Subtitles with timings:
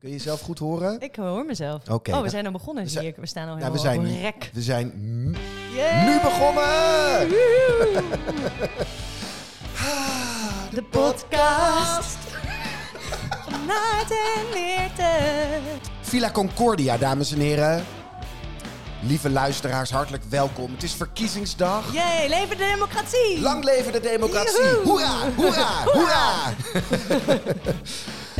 [0.00, 1.00] Kun je jezelf goed horen?
[1.00, 1.82] Ik hoor mezelf.
[1.82, 1.92] Oké.
[1.92, 2.82] oh, we nou, zijn al begonnen.
[2.84, 3.16] we zie zijn- ik.
[3.20, 4.50] We staan al nou, helemaal we zijn op nu- rek.
[4.52, 4.92] we zijn
[6.04, 7.28] nu begonnen!
[10.74, 12.18] De podcast.
[13.66, 15.18] Naart en Meerte.
[16.00, 17.84] Villa Concordia, dames en heren.
[19.02, 20.72] Lieve luisteraars, hartelijk welkom.
[20.72, 21.92] Het is verkiezingsdag.
[21.92, 23.40] Jee, leven de democratie.
[23.40, 24.74] Lang leven de democratie!
[24.84, 26.54] Hoera, hoera, hoera!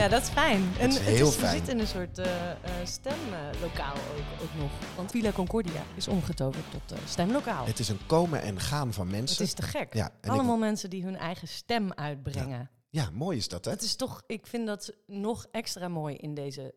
[0.01, 0.73] Ja, dat is fijn.
[0.79, 1.51] En is het heel is, fijn.
[1.51, 4.71] We zitten in een soort eh, eh, stemlokaal ook, ook nog.
[4.97, 7.67] Want Villa Concordia is omgetoverd tot eh, stemlokaal.
[7.67, 9.45] Het is een komen en gaan van Het mensen.
[9.45, 9.95] is te gek.
[9.95, 12.71] Ja, Allemaal ik, mensen die hun eigen stem uitbrengen.
[12.91, 13.71] ja, mooi is dat, hè?
[13.71, 16.75] Het is toch, ik vind dat nog extra mooi in deze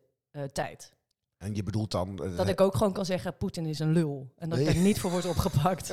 [0.52, 0.92] tijd.
[1.38, 2.16] En je bedoelt dan...
[2.16, 4.32] Dat ik ook gewoon kan zeggen, Poetin is een lul.
[4.36, 5.86] En dat er niet voor wordt opgepakt.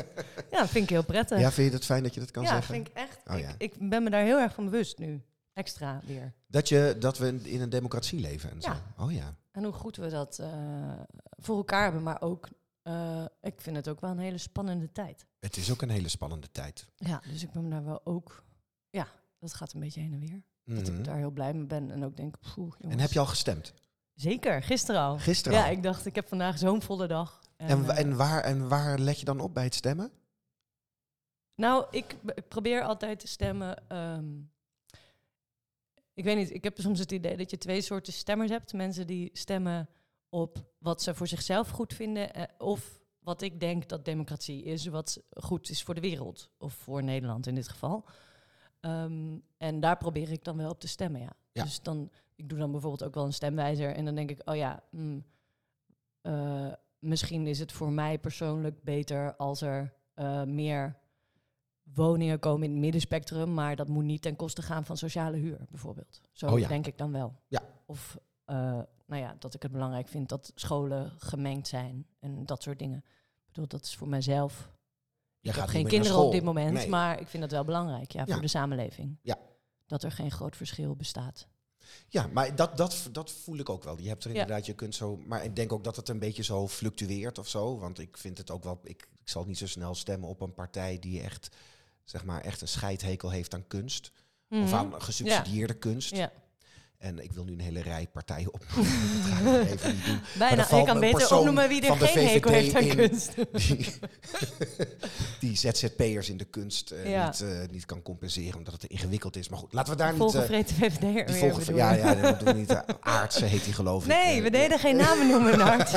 [0.52, 1.40] ja, dat vind ik heel prettig.
[1.40, 2.74] Ja, vind je het fijn dat je dat kan ja, zeggen?
[2.74, 3.20] vind ik echt.
[3.28, 3.56] Oh, ik, ja.
[3.58, 5.22] ik ben me daar heel erg van bewust nu.
[5.54, 6.34] Extra weer.
[6.48, 8.72] Dat, je, dat we in een democratie leven en zo.
[8.98, 9.36] Oh ja.
[9.52, 12.04] En hoe goed we dat eh, voor elkaar hebben.
[12.04, 12.50] Maar ook,
[12.82, 15.26] eh, ik vind het ook wel een hele spannende tijd.
[15.40, 16.88] Het is ook een hele spannende tijd.
[16.96, 18.44] Ja, dus ik ben daar wel ook...
[18.90, 19.08] Ja,
[19.40, 20.44] dat gaat een beetje heen en weer.
[20.64, 20.98] Dat Mhm.
[20.98, 21.92] ik daar heel blij mee ben.
[21.92, 22.94] En ook denk, poeh, jongens.
[22.96, 23.74] En heb je al gestemd?
[24.14, 25.18] Zeker, gisteren al.
[25.20, 25.72] Gisteren Ja, al?
[25.72, 27.42] ik dacht, ik heb vandaag zo'n volle dag.
[27.58, 30.12] En, eh, en, waar, en waar let je dan op bij het stemmen?
[31.56, 33.88] Nou, ik, ik probeer altijd te stemmen.
[33.88, 34.26] ehm,
[36.22, 38.74] ik weet niet, ik heb soms het idee dat je twee soorten stemmers hebt.
[38.74, 39.90] Mensen die stemmen
[40.30, 42.34] op wat ze voor zichzelf goed vinden.
[42.34, 46.50] eh, of wat ik denk dat democratie is, wat goed is voor de wereld.
[46.58, 48.06] Of voor Nederland in dit geval.
[48.80, 51.34] Ehm, en daar probeer ik dan wel op te stemmen, ja.
[51.52, 51.64] Ja.
[51.64, 53.96] Dus dan, ik doe dan bijvoorbeeld ook wel een stemwijzer.
[53.96, 55.26] En dan denk ik, oh ja, hmm,
[56.22, 61.00] eh, misschien is het voor mij persoonlijk beter als er eh, meer
[61.94, 65.66] woningen komen in het middenspectrum, maar dat moet niet ten koste gaan van sociale huur,
[65.70, 66.22] bijvoorbeeld.
[66.32, 66.68] Zo Oh ja.
[66.68, 67.36] denk ik dan wel.
[67.48, 67.62] Ja.
[67.86, 68.56] Of eh,
[69.06, 72.98] nou ja, dat ik het belangrijk vind dat scholen gemengd zijn en dat soort dingen.
[72.98, 74.72] Ik bedoel, dat is voor mijzelf.
[75.40, 76.90] Je ik heb geen kinderen op dit moment, Nee.
[76.90, 78.34] maar ik vind dat wel belangrijk, ja, Ja.
[78.34, 79.18] voor de samenleving.
[79.22, 79.38] Ja.
[79.86, 81.48] Dat er geen groot verschil bestaat.
[82.08, 84.00] Ja, maar dat, dat, dat voel ik ook wel.
[84.00, 85.18] Je hebt er inderdaad, je kunt zo.
[85.18, 87.80] Maar ik denk ook dat het een beetje zo fluctueert of zo.
[87.80, 88.80] Want ik vind het ook wel.
[88.84, 91.56] Ik, ik zal niet zo snel stemmen op een partij die echt,
[92.12, 94.12] zeg maar, echt een scheidhekel heeft aan kunst.
[94.50, 94.74] Of Mhm.
[94.76, 96.16] aan gesubsidieerde kunst.
[96.16, 96.32] Ja.
[97.02, 98.94] En ik wil nu een hele rij partijen opnoemen.
[99.44, 100.20] dat ga ik even niet doen.
[100.40, 103.34] Bijna, je kan beter opnoemen wie er van de geen hekel VVD heeft aan kunst.
[103.68, 103.94] Die,
[105.40, 107.26] die ZZP'ers in de kunst eh, Ja.
[107.26, 109.50] niet, eh, niet kan compenseren omdat het ingewikkeld is.
[109.50, 110.18] Maar goed, laten we daar niet...
[110.22, 112.00] Volgevreten die weer volgen, bedoel ja, je?
[112.02, 112.84] ja, dat doen we niet.
[113.00, 114.10] Aardse heet die geloof ik.
[114.10, 115.92] Nee, eh, we deden geen namen noemen, Nart.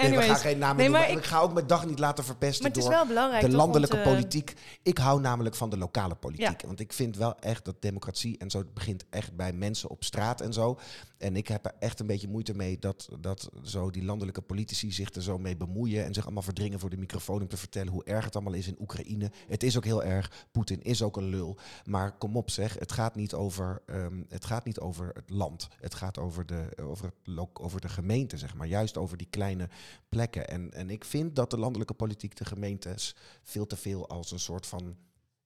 [0.00, 0.90] Nee, we gaan geen namen nee, noemen.
[0.90, 2.94] maar maar ik- ik ga ook mijn dag niet laten verpesten maar het is door
[2.94, 3.44] wel belangrijk.
[3.44, 4.54] de landelijke politiek.
[4.82, 6.62] Ik hou namelijk van de lokale politiek.
[6.66, 8.64] Want ik vind wel echt dat democratie en zo
[9.10, 10.78] echt bij mensen op straat en zo.
[11.18, 14.92] En ik heb er echt een beetje moeite mee dat, dat zo die landelijke politici
[14.92, 17.92] zich er zo mee bemoeien en zich allemaal verdringen voor de microfoon om te vertellen
[17.92, 19.30] hoe erg het allemaal is in Oekraïne.
[19.46, 20.46] Het is ook heel erg.
[20.52, 21.58] Poetin is ook een lul.
[21.84, 25.68] Maar kom op zeg, het gaat niet over, ehm, het, gaat niet over het land.
[25.80, 28.66] Het gaat over de, over, het, over de gemeente, zeg maar.
[28.66, 29.68] Juist over die kleine
[30.08, 30.48] plekken.
[30.48, 34.38] En, en ik vind dat de landelijke politiek de gemeentes veel te veel als een
[34.38, 34.96] soort van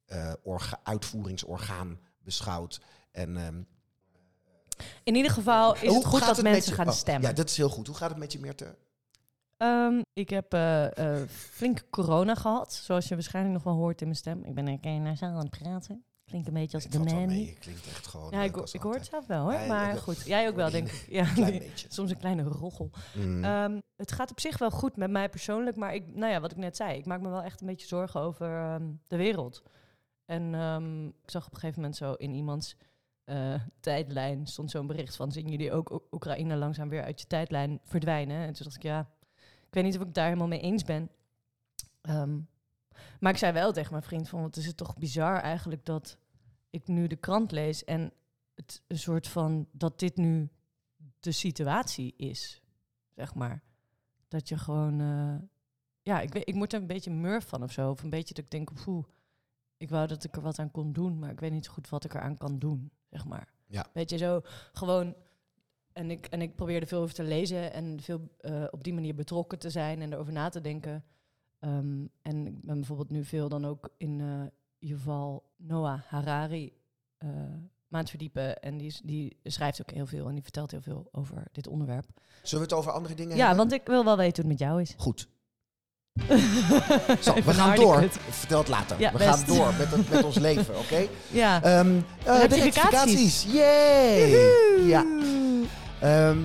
[0.05, 2.81] eh, orga- uitvoeringsorgaan beschouwt.
[3.15, 3.63] En, ehm,
[5.05, 6.77] In ieder geval is hoe het goed dat het mensen je?
[6.77, 7.29] gaan Oh, stemmen.
[7.29, 7.87] Ja, dat is heel goed.
[7.87, 8.77] Hoe gaat het met je, Meerte?
[9.57, 14.19] Ehm, ik heb eh, flink corona gehad, zoals je waarschijnlijk nog wel hoort in mijn
[14.19, 14.45] stem.
[14.45, 16.05] Ik ben een keer nasaal aan het praten.
[16.25, 16.99] Klinkt een beetje als de.
[16.99, 19.53] Je klinkt echt gewoon Ja, ik, ik hoor het zelf wel hoor.
[19.53, 21.07] Ja, maar goed, jij ook wel, denk ik.
[21.09, 22.91] Ja, klein soms een kleine roggel.
[23.15, 23.45] Mm.
[23.45, 26.51] Ehm, het gaat op zich wel goed met mij persoonlijk, maar ik, nou ja, wat
[26.51, 29.63] ik net zei, ik maak me wel echt een beetje zorgen over de wereld.
[30.25, 30.55] En
[31.23, 32.77] ik zag op een gegeven moment zo in iemands
[33.25, 37.27] eh, tijdlijn stond zo'n bericht van zien jullie ook Oek- Oekraïne langzaam weer uit je
[37.27, 38.37] tijdlijn verdwijnen?
[38.37, 39.11] En toen dacht ik ja,
[39.67, 41.11] ik weet niet of ik daar helemaal mee eens ben.
[42.01, 42.41] Ehm,
[43.21, 46.19] maar ik zei wel tegen mijn vriend van, wat is het toch bizar eigenlijk dat
[46.71, 48.13] ik nu de krant lees en
[48.55, 50.49] het soort van dat dit nu
[51.21, 52.63] de situatie is,
[53.15, 53.63] zeg maar.
[54.29, 55.49] Dat je gewoon, eh,
[56.03, 57.91] ja, ik, weet, ik word er een beetje murf van of zo.
[57.91, 59.05] Of een beetje dat ik denk, poeh,
[59.77, 61.89] ik wou dat ik er wat aan kon doen, maar ik weet niet zo goed
[61.89, 63.53] wat ik eraan kan doen, zeg maar.
[63.67, 63.87] Ja.
[63.93, 64.41] Weet je, zo
[64.73, 65.15] gewoon,
[65.93, 69.15] en ik, en ik probeerde veel over te lezen en veel eh, op die manier
[69.15, 71.05] betrokken te zijn en erover na te denken.
[71.59, 74.43] Ehm, en ik ben bijvoorbeeld nu veel dan ook in eh
[74.79, 76.73] ieder geval Noah Harari
[77.19, 77.29] eh
[77.89, 78.61] maand verdiepen.
[78.63, 81.67] En die, is- die schrijft ook heel veel en die vertelt heel veel over dit
[81.67, 82.07] onderwerp.
[82.43, 83.57] Zullen we het over andere dingen Ja, hebben?
[83.57, 84.95] want ik wil wel weten hoe het met jou is.
[84.97, 85.29] Goed.
[87.21, 88.03] Zo, we gaan door.
[88.03, 89.01] Ik vertel het later.
[89.01, 89.29] Ja, we best.
[89.29, 91.07] gaan door met, het, met ons leven, oké?
[91.31, 91.63] Ja.
[91.63, 93.47] Ehm eh, de rectificaties.
[93.49, 94.29] Yay!
[94.87, 95.05] Ja.
[96.01, 96.39] Ehm,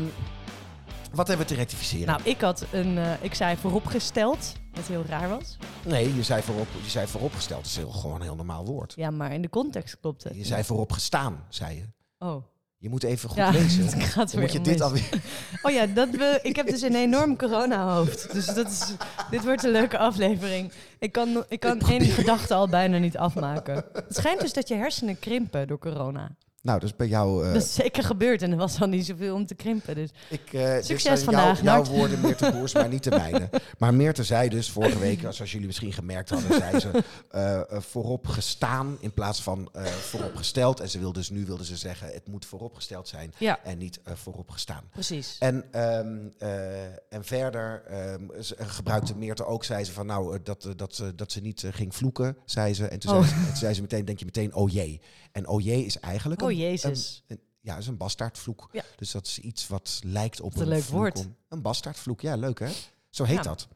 [1.12, 2.08] wat hebben we te rectificeren?
[2.08, 5.58] Nou, ik had een, eh, ik zei vooropgesteld, wat heel raar was.
[5.86, 7.62] nee, je zei, voorop, je zei vooropgesteld.
[7.64, 8.94] Dat is heel, gewoon een heel normaal woord.
[8.96, 10.36] Ja, maar in de context klopt het.
[10.36, 11.86] Je zei vooropgestaan, zei je.
[12.26, 12.44] Oh.
[12.82, 13.84] Je moet even goed Ja, lezen.
[13.84, 15.10] het gaat Dan moet je dit alweer...
[15.64, 18.32] Oh ja, dat we, ik heb dus een enorm corona-hoofd.
[18.34, 18.94] Dus dat is,
[19.30, 20.72] dit wordt een leuke aflevering.
[21.00, 23.76] Ik kan, ik kan één gedachte al bijna niet afmaken.
[23.94, 26.32] Het schijnt dus dat je hersenen krimpen door corona.
[26.62, 27.46] Nou, dat is bij jou...
[27.48, 29.96] eh, Dat is zeker gebeurd en er was al niet zoveel om te krimpen.
[29.96, 33.50] Dus Ik, dit Succes zijn vandaag, Jouw, woorden, Meerte Boers, maar niet de mijne.
[33.78, 38.28] Maar Meerte zei dus vorige week, zoals jullie misschien gemerkt hadden, zei ze eh, voorop
[38.28, 39.70] gestaan in plaats van
[40.02, 40.80] vooropgesteld.
[40.80, 44.00] En ze wilde dus nu wilde ze zeggen, het moet vooropgesteld zijn ja, en niet
[44.14, 44.84] voorop gestaan.
[44.92, 45.36] precies.
[45.40, 48.24] En, ehm, eh, en verder ehm,
[48.58, 52.38] gebruikte Meerte ook, zei ze van nou, dat, dat, ze, dat ze niet ging vloeken,
[52.46, 52.88] zei ze.
[52.88, 53.24] En toen, Oh.
[53.24, 55.02] zei, ze, toen zei ze meteen, denk je meteen, oh jee.
[55.32, 57.24] En oh jee is eigenlijk Oh een, jezus.
[57.28, 58.70] een- ja, is een bastaardvloek.
[58.72, 58.84] Ja.
[58.96, 61.18] Dus dat is iets wat lijkt op Wat een leuk vloek woord.
[61.18, 62.70] om- Een bastaardvloek, ja, leuk hè?
[63.10, 63.42] Zo heet Ja.
[63.44, 63.68] dat.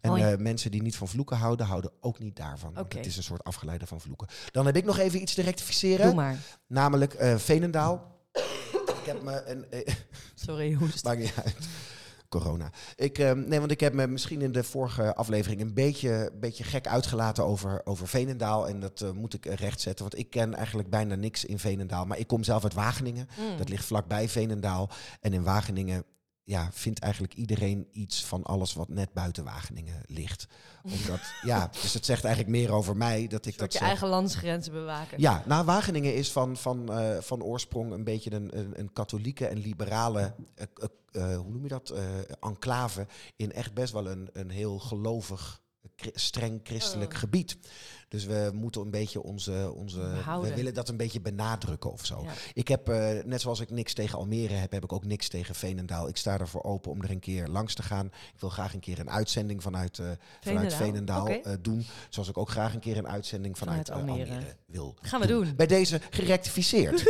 [0.00, 2.74] En eh, mensen die niet van vloeken houden, houden ook niet daarvan.
[2.74, 2.92] Want.
[2.92, 4.26] Het is een soort afgeleide van vloeken.
[4.50, 6.06] Dan heb ik nog even iets te rectificeren.
[6.06, 6.38] Doe maar.
[6.66, 8.20] Namelijk eh Veenendaal.
[8.72, 9.66] ik heb me een...
[10.34, 11.04] Sorry, hoest.
[11.04, 11.56] Maakt niet uit.
[12.28, 12.70] Corona.
[12.94, 16.64] Ik, ehm, nee, want ik heb me misschien in de vorige aflevering een beetje, beetje
[16.64, 18.68] gek uitgelaten over, over Veenendaal.
[18.68, 20.04] En dat eh, moet ik rechtzetten.
[20.04, 22.04] Want ik ken eigenlijk bijna niks in Veenendaal.
[22.04, 23.28] Maar ik kom zelf uit Wageningen.
[23.38, 23.56] Mm.
[23.56, 24.90] Dat ligt vlakbij Veenendaal.
[25.20, 26.04] En in Wageningen
[26.46, 30.46] ja, vindt eigenlijk iedereen iets van alles wat net buiten Wageningen ligt.
[30.82, 33.88] Omdat, ja, dus het zegt eigenlijk meer over mij dat ik dat je zeg.
[33.88, 35.20] eigen landsgrenzen bewaken.
[35.20, 39.46] Ja, nou, Wageningen is van, van, eh, van oorsprong een beetje een, een, een katholieke
[39.46, 40.66] en liberale, eh,
[41.12, 41.94] eh, hoe noem je dat,
[42.40, 43.06] enclave
[43.36, 45.60] in echt best wel een, een heel gelovig,
[46.14, 47.18] streng christelijk Oh.
[47.18, 47.56] gebied.
[48.08, 50.00] Dus we moeten een beetje onze, onze
[50.42, 52.22] we willen dat een beetje benadrukken of zo.
[52.24, 52.30] Ja.
[52.54, 55.54] Ik heb, eh, net zoals ik niks tegen Almere heb, heb ik ook niks tegen
[55.54, 56.08] Veenendaal.
[56.08, 58.06] Ik sta ervoor open om er een keer langs te gaan.
[58.06, 60.04] Ik wil graag een keer een uitzending vanuit, eh,
[60.40, 61.26] vanuit Veenendaal?
[61.26, 61.86] Veenendaal eh, doen.
[62.08, 64.30] Zoals ik ook graag een keer een uitzending vanuit, Vanuit Almere.
[64.30, 65.52] Almere wil Gaan we doen.
[65.56, 67.04] Bij deze gerectificeerd.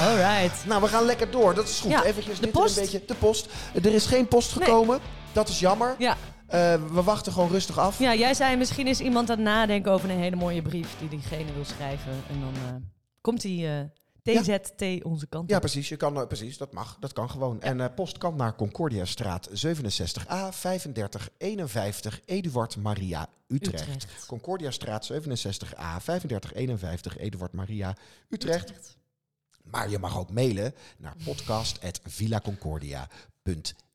[0.00, 0.66] Alright.
[0.66, 1.54] Nou, we gaan lekker door.
[1.54, 1.90] Dat is goed.
[1.90, 2.76] Ja, Eventjes de dit post.
[2.76, 3.02] een beetje.
[3.06, 3.48] De post.
[3.74, 4.64] Er is geen post Nee.
[4.64, 5.00] gekomen.
[5.32, 5.94] Dat is jammer.
[5.98, 6.16] Ja.
[6.48, 7.98] Eh, we wachten gewoon rustig af.
[7.98, 11.08] ja, jij zei misschien is iemand aan het nadenken over een hele mooie brief die
[11.08, 12.12] diegene wil schrijven.
[12.28, 12.74] En dan eh,
[13.20, 13.80] komt die eh,
[14.22, 15.88] TZT onze kant Ja, precies.
[15.88, 16.58] Je kan, precies.
[16.58, 16.96] Dat mag.
[17.00, 17.60] Dat kan gewoon.
[17.60, 23.88] En post kan naar Concordiastraat 67A 3551 Eduard Maria Utrecht.
[23.88, 24.26] Utrecht.
[24.26, 27.96] Concordiastraat 67A 3551 Eduard Maria
[28.28, 28.96] Utrecht.
[29.62, 33.86] Maar je mag ook mailen naar podcast.villaconcordia.nl.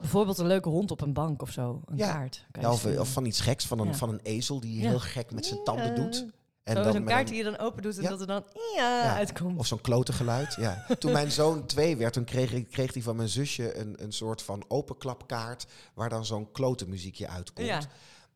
[0.00, 1.80] Bijvoorbeeld een leuke hond op een bank of zo.
[1.86, 2.12] Een Ja.
[2.12, 2.46] kaart.
[2.50, 3.94] Kan Ja, of, van iets geks, van een, Ja.
[3.94, 4.88] van een ezel die Ja.
[4.88, 6.26] heel gek met zijn tanden doet.
[6.62, 8.08] En Zo, dan Zo'n met kaart een- die je dan open doet en Ja.
[8.08, 8.44] dat er dan
[8.76, 9.14] ja, Ja.
[9.14, 9.58] uitkomt.
[9.58, 10.54] Of zo'n klote geluid.
[10.54, 10.84] Ja.
[10.98, 14.12] Toen mijn zoon twee werd, toen kreeg, ik- kreeg hij van mijn zusje een, een
[14.12, 15.66] soort van openklapkaart.
[15.94, 17.66] Waar dan zo'n klote muziekje uitkomt.
[17.68, 17.80] Ja.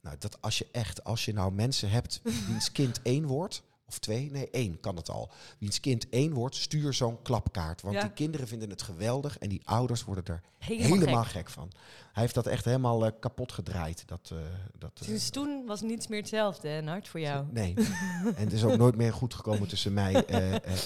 [0.02, 3.62] Nou, dat als je echt, als je nou mensen hebt wiens kind één wordt.
[3.88, 4.30] Of twee?
[4.30, 5.30] Nee, één kan het al.
[5.58, 7.82] Wiens kind één wordt, stuur zo'n klapkaart.
[7.82, 8.00] Want Ja.
[8.00, 11.32] die kinderen vinden het geweldig en die ouders worden er Helemaal, helemaal gek.
[11.32, 11.48] gek.
[11.50, 11.70] van.
[12.12, 14.02] Hij heeft dat echt helemaal eh, kapot gedraaid.
[14.06, 14.38] Dat, eh,
[14.78, 17.46] dat, eh, Dus toen was niets meer hetzelfde, hè, Nart, voor jou.
[17.50, 17.74] Nee.
[18.36, 20.24] en het is ook nooit meer goed gekomen tussen mij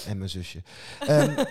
[0.05, 0.63] en mijn zusje.
[0.99, 1.43] Ehm,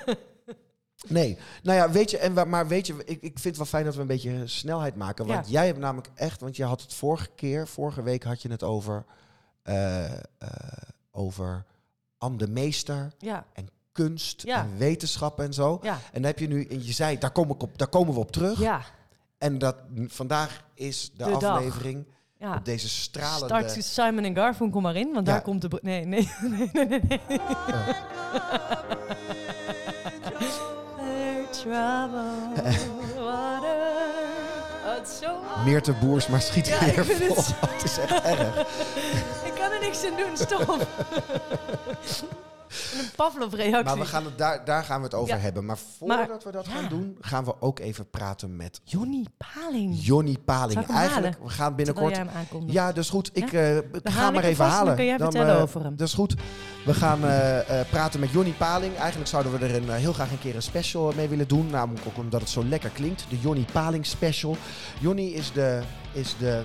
[1.09, 1.39] nee.
[1.63, 3.95] Nou ja, weet je, en, maar weet je, ik, ik vind het wel fijn dat
[3.95, 5.27] we een beetje snelheid maken.
[5.27, 5.53] Want Ja.
[5.53, 8.63] jij hebt namelijk echt, want je had het vorige keer, vorige week had je het
[8.63, 9.05] over,
[11.19, 11.65] over
[12.19, 14.61] Anne de Meester Ja, en kunst Ja.
[14.63, 15.79] en wetenschap en zo.
[15.83, 18.15] ja, En dan heb je nu, en je zei, daar, kom ik op, daar komen
[18.15, 18.59] we op terug.
[18.61, 18.81] ja.
[19.39, 21.43] En dat, vandaag is de, De dag.
[21.57, 22.07] aflevering
[22.39, 22.55] ja.
[22.57, 23.45] op deze stralende...
[23.47, 25.69] Start Simon en Garfunkel maar in, want daar komt de...
[25.83, 27.01] Nee, nee, nee, nee, nee.
[27.09, 27.21] nee.
[34.99, 35.31] het zo...
[35.65, 37.43] Meerte Boers, maar schiet Ja, weer het vol.
[37.43, 38.59] zo- Het is echt erg.
[39.45, 40.87] Ik kan er niks aan doen, stop.
[42.99, 43.85] een Pavlov-reactie.
[43.85, 45.41] Maar we gaan het daar, daar gaan we het over Ja.
[45.41, 45.65] hebben.
[45.65, 46.73] Maar voordat Maar- we dat ja.
[46.73, 49.95] gaan doen, gaan we ook even praten met Jonny Paling.
[50.05, 50.87] Jonny Paling.
[50.87, 51.37] Eigenlijk, halen?
[51.43, 52.21] we gaan binnenkort...
[52.67, 53.31] Ja, dat is goed.
[53.33, 53.81] Ik Ja?
[54.03, 54.87] Dan ga maar even vast halen.
[54.87, 55.97] dan kun jij vertellen eh, over hem.
[55.97, 56.35] Dat is goed.
[56.85, 58.97] We gaan eh, praten met Jonny Paling.
[58.97, 61.71] Eigenlijk zouden we er een, heel graag een keer een special mee willen doen.
[61.71, 63.25] Namelijk ook omdat het zo lekker klinkt.
[63.29, 64.57] De Jonny Paling special.
[65.01, 65.81] Jonny is de,
[66.13, 66.63] is de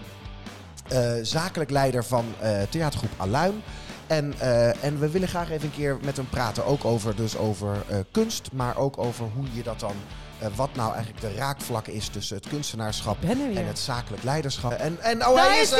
[1.21, 2.25] zakelijk leider van
[2.69, 3.61] theatergroep Aluin.
[4.07, 6.65] En, eh, en we willen graag even een keer met hem praten.
[6.65, 9.93] Ook over, dus over eh, kunst, maar ook over hoe je dat dan.
[10.39, 14.71] eh, wat nou eigenlijk de raakvlak is tussen het kunstenaarschap en het zakelijk leiderschap.
[14.71, 15.77] En, en oh, Daar hij is er!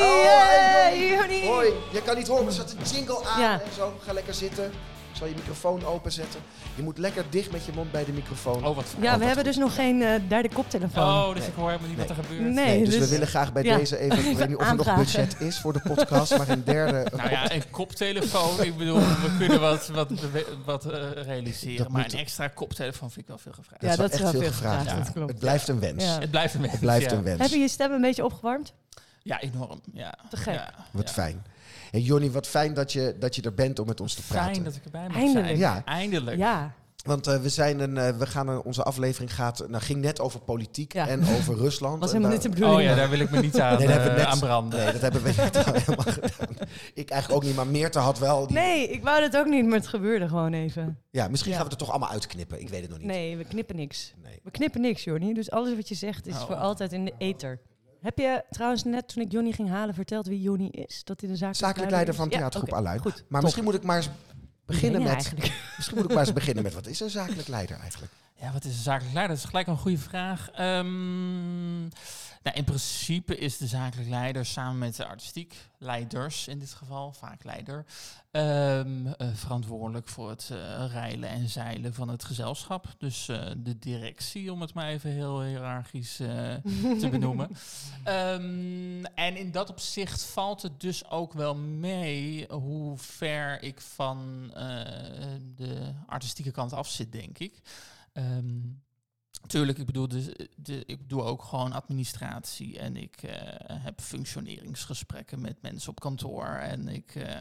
[0.00, 1.46] Oh, hey.
[1.46, 3.52] Hoi, je kan niet horen, maar er staat een jingle aan Ja.
[3.52, 3.92] en zo.
[4.06, 4.70] Ga lekker zitten.
[5.16, 6.40] Ik zal je microfoon openzetten.
[6.74, 8.66] Je moet lekker dicht met je mond bij de microfoon.
[8.66, 8.84] Oh, wat.
[9.00, 9.44] Ja, wat we hebben goed.
[9.44, 11.04] dus nog geen eh, derde koptelefoon.
[11.04, 11.48] Oh, dus Nee.
[11.48, 12.40] ik hoor helemaal niet wat er gebeurt.
[12.40, 12.52] Nee.
[12.52, 13.76] Nee, dus, we dus- willen graag bij ja.
[13.76, 15.04] deze even, ik weet niet of er nog Aanvragen.
[15.04, 17.06] budget is voor de podcast, maar een derde.
[17.16, 18.62] Nou ja, een koptelefoon.
[18.64, 20.10] Ik bedoel, we kunnen wat, wat,
[20.64, 21.76] wat eh, realiseren.
[21.78, 23.82] Dat maar moet- een extra koptelefoon vind ik wel veel gevraagd.
[23.82, 24.78] Ja, is wel dat is echt wel veel veel gevraagd.
[24.82, 25.04] gevraagd, ja.
[25.04, 25.30] dat klopt.
[25.30, 26.04] Het blijft een wens.
[26.04, 26.18] Ja.
[26.20, 26.72] Het blijft een wens.
[26.72, 27.40] Het blijft een wens.
[27.40, 28.72] Heb je je stem een beetje opgewarmd?
[29.22, 29.80] Ja, enorm.
[29.92, 30.14] Ja.
[30.30, 30.54] Te gek.
[30.54, 31.12] Ja, Wat ja.
[31.14, 31.44] fijn.
[31.90, 34.52] Hey Jonny, wat fijn dat je, dat je er bent om met ons te praten.
[34.52, 35.46] Fijn dat ik erbij mag Eindelijk.
[35.46, 35.58] zijn.
[35.58, 35.82] Ja.
[35.84, 36.36] Eindelijk.
[36.36, 36.72] Ja.
[37.04, 40.20] Want eh, we, zijn een, eh, we gaan een, onze aflevering gaat, nou, ging net
[40.20, 41.08] over politiek Ja.
[41.08, 42.00] en over Rusland.
[42.00, 42.78] Was helemaal niet de bedoeling.
[42.78, 44.38] Oh ja, daar wil ik me niet aan, Nee, dat hebben we eh, net- aan
[44.38, 44.78] branden.
[44.84, 46.56] Nee, dat hebben we net al helemaal gedaan.
[46.94, 48.46] Ik eigenlijk ook niet, maar Meerte had wel...
[48.46, 50.98] Die, Nee, ik wou dat ook niet, maar het gebeurde gewoon even.
[51.10, 51.56] Ja, misschien Ja.
[51.58, 52.60] gaan we het er toch allemaal uitknippen.
[52.60, 53.06] Ik weet het nog niet.
[53.06, 54.14] Nee, we knippen niks.
[54.22, 54.40] Nee.
[54.42, 55.34] We knippen niks, Jorni.
[55.34, 56.40] Dus alles wat je zegt is Oh.
[56.46, 57.60] voor altijd in de ether.
[58.06, 61.04] Heb je trouwens net toen ik Jonny ging halen verteld wie Jonny is?
[61.04, 62.20] Dat hij de zakelijk, Zakelijk leider is?
[62.20, 63.00] van Ja, Theatergroep.
[63.00, 63.24] Goed.
[63.28, 64.08] Maar misschien moet ik maar eens
[64.66, 65.32] beginnen met...
[65.76, 66.74] Misschien moet ik maar eens beginnen met...
[66.74, 68.12] Wat is een zakelijk leider eigenlijk?
[68.40, 69.34] Ja, wat is een zakelijk leider?
[69.34, 70.50] Dat is gelijk een goede vraag.
[70.50, 71.80] Ehm,
[72.42, 77.12] nou, in principe is de zakelijk leider samen met de artistiek leiders in dit geval,
[77.12, 77.84] vaak leider,
[78.30, 82.94] ehm, eh, verantwoordelijk voor het eh, rijlen en zeilen van het gezelschap.
[82.98, 87.50] Dus eh, de directie, om het maar even heel hiërarchisch te benoemen.
[88.04, 94.50] Ehm, en in dat opzicht valt het dus ook wel mee hoe ver ik van
[95.56, 97.62] de artistieke kant af zit, denk ik.
[98.16, 98.60] Ehm
[99.46, 100.08] tuurlijk, ik bedoel,
[100.56, 106.46] de, ik doe ook gewoon administratie en ik eh, heb functioneringsgesprekken met mensen op kantoor.
[106.46, 107.40] En ik, eh,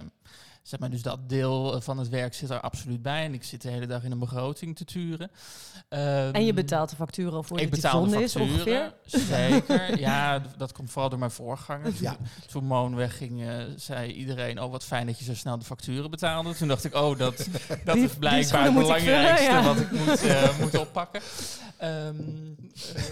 [0.66, 3.24] zeg maar, dus dat deel van het werk zit er absoluut bij.
[3.26, 5.32] En ik zit de hele dag in een begroting te turen.
[5.90, 8.94] En je Ehm, betaalt de factuur al voor ik betaal de is facturen, ongeveer?
[9.06, 10.00] zeker.
[10.10, 11.84] ja, dat komt vooral door mijn voorganger.
[11.86, 12.18] Toen, Ja.
[12.52, 14.62] toen Moon wegging, eh, zei iedereen...
[14.62, 16.54] oh, wat fijn dat je zo snel de facturen betaalde.
[16.56, 17.48] Toen dacht ik, oh, dat,
[17.84, 19.52] dat Die- is blijkbaar het moet ik vullen, belangrijkste...
[19.52, 19.64] ja.
[19.64, 21.22] wat ik moet, eh, moet oppakken.
[21.78, 22.16] Ehm,
[22.96, 23.04] eh,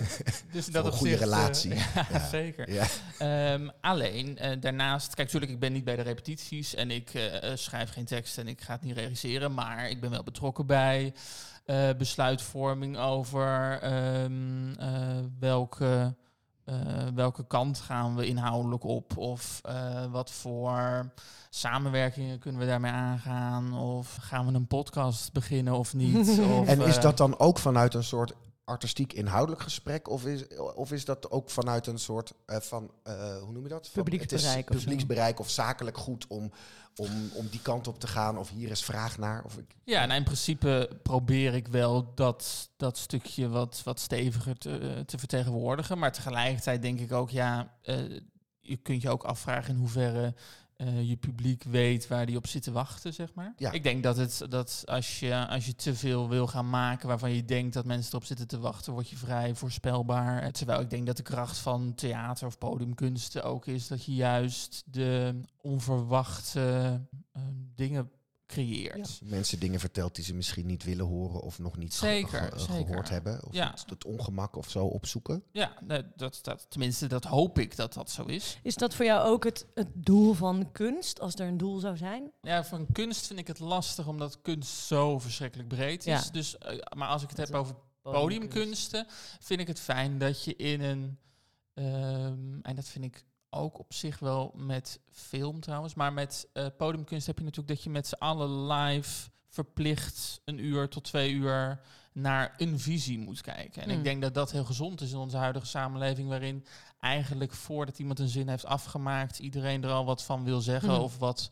[0.52, 1.74] dus dat een goede eh, relatie.
[1.76, 2.28] ja, Ja.
[2.30, 2.72] zeker.
[2.72, 2.86] Ja.
[3.18, 7.36] Ehm, alleen, eh, daarnaast, kijk, natuurlijk, ik ben niet bij de repetities en ik eh,
[7.36, 10.66] eh, schrijf geen tekst en ik ga het niet regisseren, maar ik ben wel betrokken
[10.66, 11.14] bij
[11.66, 14.90] eh, besluitvorming over ehm, eh,
[15.40, 16.16] welke,
[16.66, 16.76] eh,
[17.16, 21.12] welke kant gaan we inhoudelijk op of eh, wat voor
[21.50, 26.40] samenwerkingen kunnen we daarmee aangaan of gaan we een podcast beginnen of niet.
[26.60, 28.34] Of, En is eh, dat dan ook vanuit een soort
[28.66, 30.10] artistiek inhoudelijk gesprek?
[30.10, 33.70] Of is, of is dat ook vanuit een soort eh, van, eh, hoe noem je
[33.70, 33.90] dat?
[33.90, 36.52] Van, Publieksbereik Het of publieksbereik of zakelijk goed om,
[36.96, 38.38] om, om die kant op te gaan.
[38.38, 39.44] Of hier is vraag naar.
[39.44, 44.58] Of ik, Ja, nou in principe probeer ik wel dat, dat stukje wat, wat steviger
[44.58, 45.98] te, te vertegenwoordigen.
[45.98, 47.98] Maar tegelijkertijd denk ik ook, ja, eh,
[48.60, 50.34] je kunt je ook afvragen in hoeverre
[50.78, 53.54] eh, je publiek weet waar die op zit te wachten, zeg maar.
[53.58, 53.72] Ja.
[53.72, 57.32] Ik denk dat, het, dat als, je, als je te veel wil gaan maken waarvan
[57.36, 60.42] je denkt dat mensen erop zitten te wachten, word je vrij voorspelbaar.
[60.42, 64.14] Eh, Terwijl ik denk dat de kracht van theater of podiumkunsten ook is dat je
[64.14, 67.02] juist de onverwachte
[67.32, 67.42] eh,
[67.76, 68.12] dingen
[68.48, 69.20] creëert.
[69.24, 72.60] mensen dingen vertelt die ze misschien niet willen horen of nog niet ge- Zeker, ge-
[72.60, 72.86] zeker.
[72.86, 73.46] gehoord hebben.
[73.46, 73.72] Of Ja.
[73.72, 75.44] het, het ongemak of zo opzoeken.
[75.52, 78.58] Ja, nee, dat, dat, tenminste, dat hoop ik dat dat zo is.
[78.64, 81.98] Is dat voor jou ook het, het doel van kunst, als er een doel zou
[81.98, 82.32] zijn?
[82.42, 86.24] Ja, van kunst vind ik het lastig, omdat kunst zo verschrikkelijk breed is.
[86.26, 86.32] Ja.
[86.32, 89.06] Dus, eh, maar als ik het Dat heb over podiumkunsten,
[89.40, 91.18] vind ik het fijn dat je in een...
[91.74, 95.94] ehm, en dat vind ik ook op zich wel met film trouwens.
[95.94, 100.58] Maar met eh, podiumkunst heb je natuurlijk dat je met z'n allen live verplicht een
[100.58, 101.82] uur tot twee uur
[102.14, 103.82] naar een visie moet kijken.
[103.82, 106.66] En ik denk dat dat heel gezond is in onze huidige samenleving, waarin
[107.00, 111.04] eigenlijk voordat iemand een zin heeft afgemaakt, iedereen er al wat van wil zeggen Hmm.
[111.04, 111.50] of wat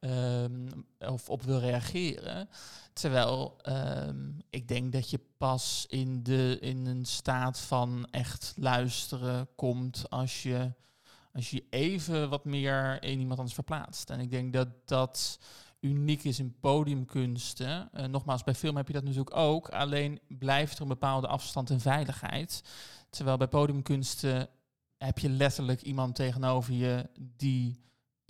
[0.00, 2.48] ehm, of op wil reageren.
[2.92, 9.48] Terwijl ehm, ik denk dat je pas in, de, in een staat van echt luisteren
[9.56, 10.72] komt als je,
[11.32, 14.10] als je even wat meer in iemand anders verplaatst.
[14.10, 15.38] En ik denk dat dat
[15.80, 17.92] uniek is in podiumkunsten.
[17.92, 19.68] Eh, nogmaals, bij film heb je dat natuurlijk ook.
[19.68, 22.62] Alleen blijft er een bepaalde afstand en veiligheid.
[23.10, 24.48] Terwijl bij podiumkunsten
[24.98, 27.80] heb je letterlijk iemand tegenover je die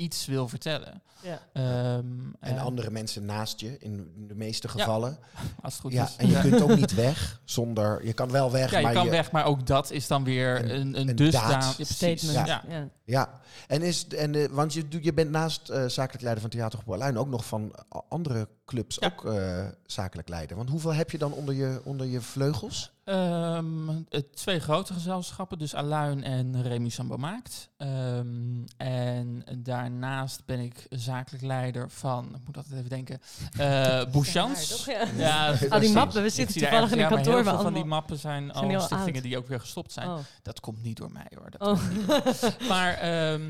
[0.01, 1.03] iets wil vertellen.
[1.23, 1.41] Ja.
[1.53, 2.05] Ehm,
[2.41, 5.19] En eh, andere mensen naast je, in de meeste Ja, gevallen.
[5.63, 6.17] als het goed Ja, is.
[6.17, 6.41] en je Ja.
[6.41, 8.07] kunt ook niet weg zonder...
[8.07, 10.25] Je kan wel weg, Ja, je maar kan je, weg, maar ook dat is dan
[10.25, 11.31] weer Een- een, een.
[11.31, 11.95] Ja, precies.
[11.95, 12.47] Statement.
[12.49, 12.65] Ja.
[13.11, 13.41] Ja.
[13.67, 17.19] En is, en, eh, want je, je bent naast eh, zakelijk leider van Theatergroep Aluin
[17.19, 17.73] ook nog van
[18.09, 19.07] andere clubs Ja.
[19.07, 20.57] ook eh, zakelijk leider.
[20.57, 22.93] Want hoeveel heb je dan onder je, onder je vleugels?
[23.05, 23.89] Ehm,
[24.35, 27.69] twee grote gezelschappen, dus Aluin en Remy Sambo Maakt.
[27.77, 33.21] Ehm, en daarnaast ben ik zakelijk leider van, ik moet altijd even denken,
[33.59, 34.85] eh Bouchans.
[34.85, 37.73] Ja, Ja, Al die mappen, we zitten toevallig in een kantoor maar heel veel van
[37.75, 39.23] die mappen zijn, zijn al stichtingen oud.
[39.23, 40.09] die ook weer gestopt zijn.
[40.09, 40.19] Oh.
[40.43, 41.51] Dat komt niet door mij hoor.
[41.51, 41.91] Dat Oh.
[41.91, 42.57] niet.
[43.01, 43.43] Maar ehm,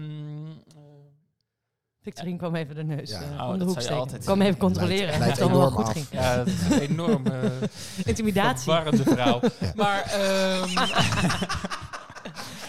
[2.02, 3.20] Victorine kwam even de neus Ja.
[3.22, 3.98] eh, Oh, om de hoek steken.
[3.98, 5.92] altijd kwam even controleren of het allemaal enorm goed af.
[5.92, 6.06] ging.
[6.10, 7.50] ja, dat is een enorme
[8.04, 8.62] Intimidatie.
[8.72, 9.40] verwarrende vrouw.
[9.74, 10.68] Maar ehm,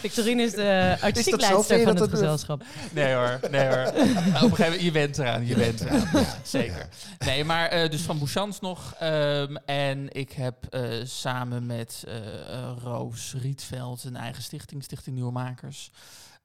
[0.02, 2.64] Victorine is de artistiek leidster van het gezelschap.
[2.92, 3.88] nee hoor, nee hoor.
[3.88, 6.08] Op een gegeven moment, je bent eraan, je bent eraan.
[6.14, 6.88] Ja, Zeker.
[7.20, 8.94] Nee, maar eh, dus van Bouchans nog.
[9.00, 15.16] ehm, en ik heb eh, samen met eh, eh, Roos Rietveld een eigen stichting, Stichting
[15.16, 15.92] Nieuwe Makers.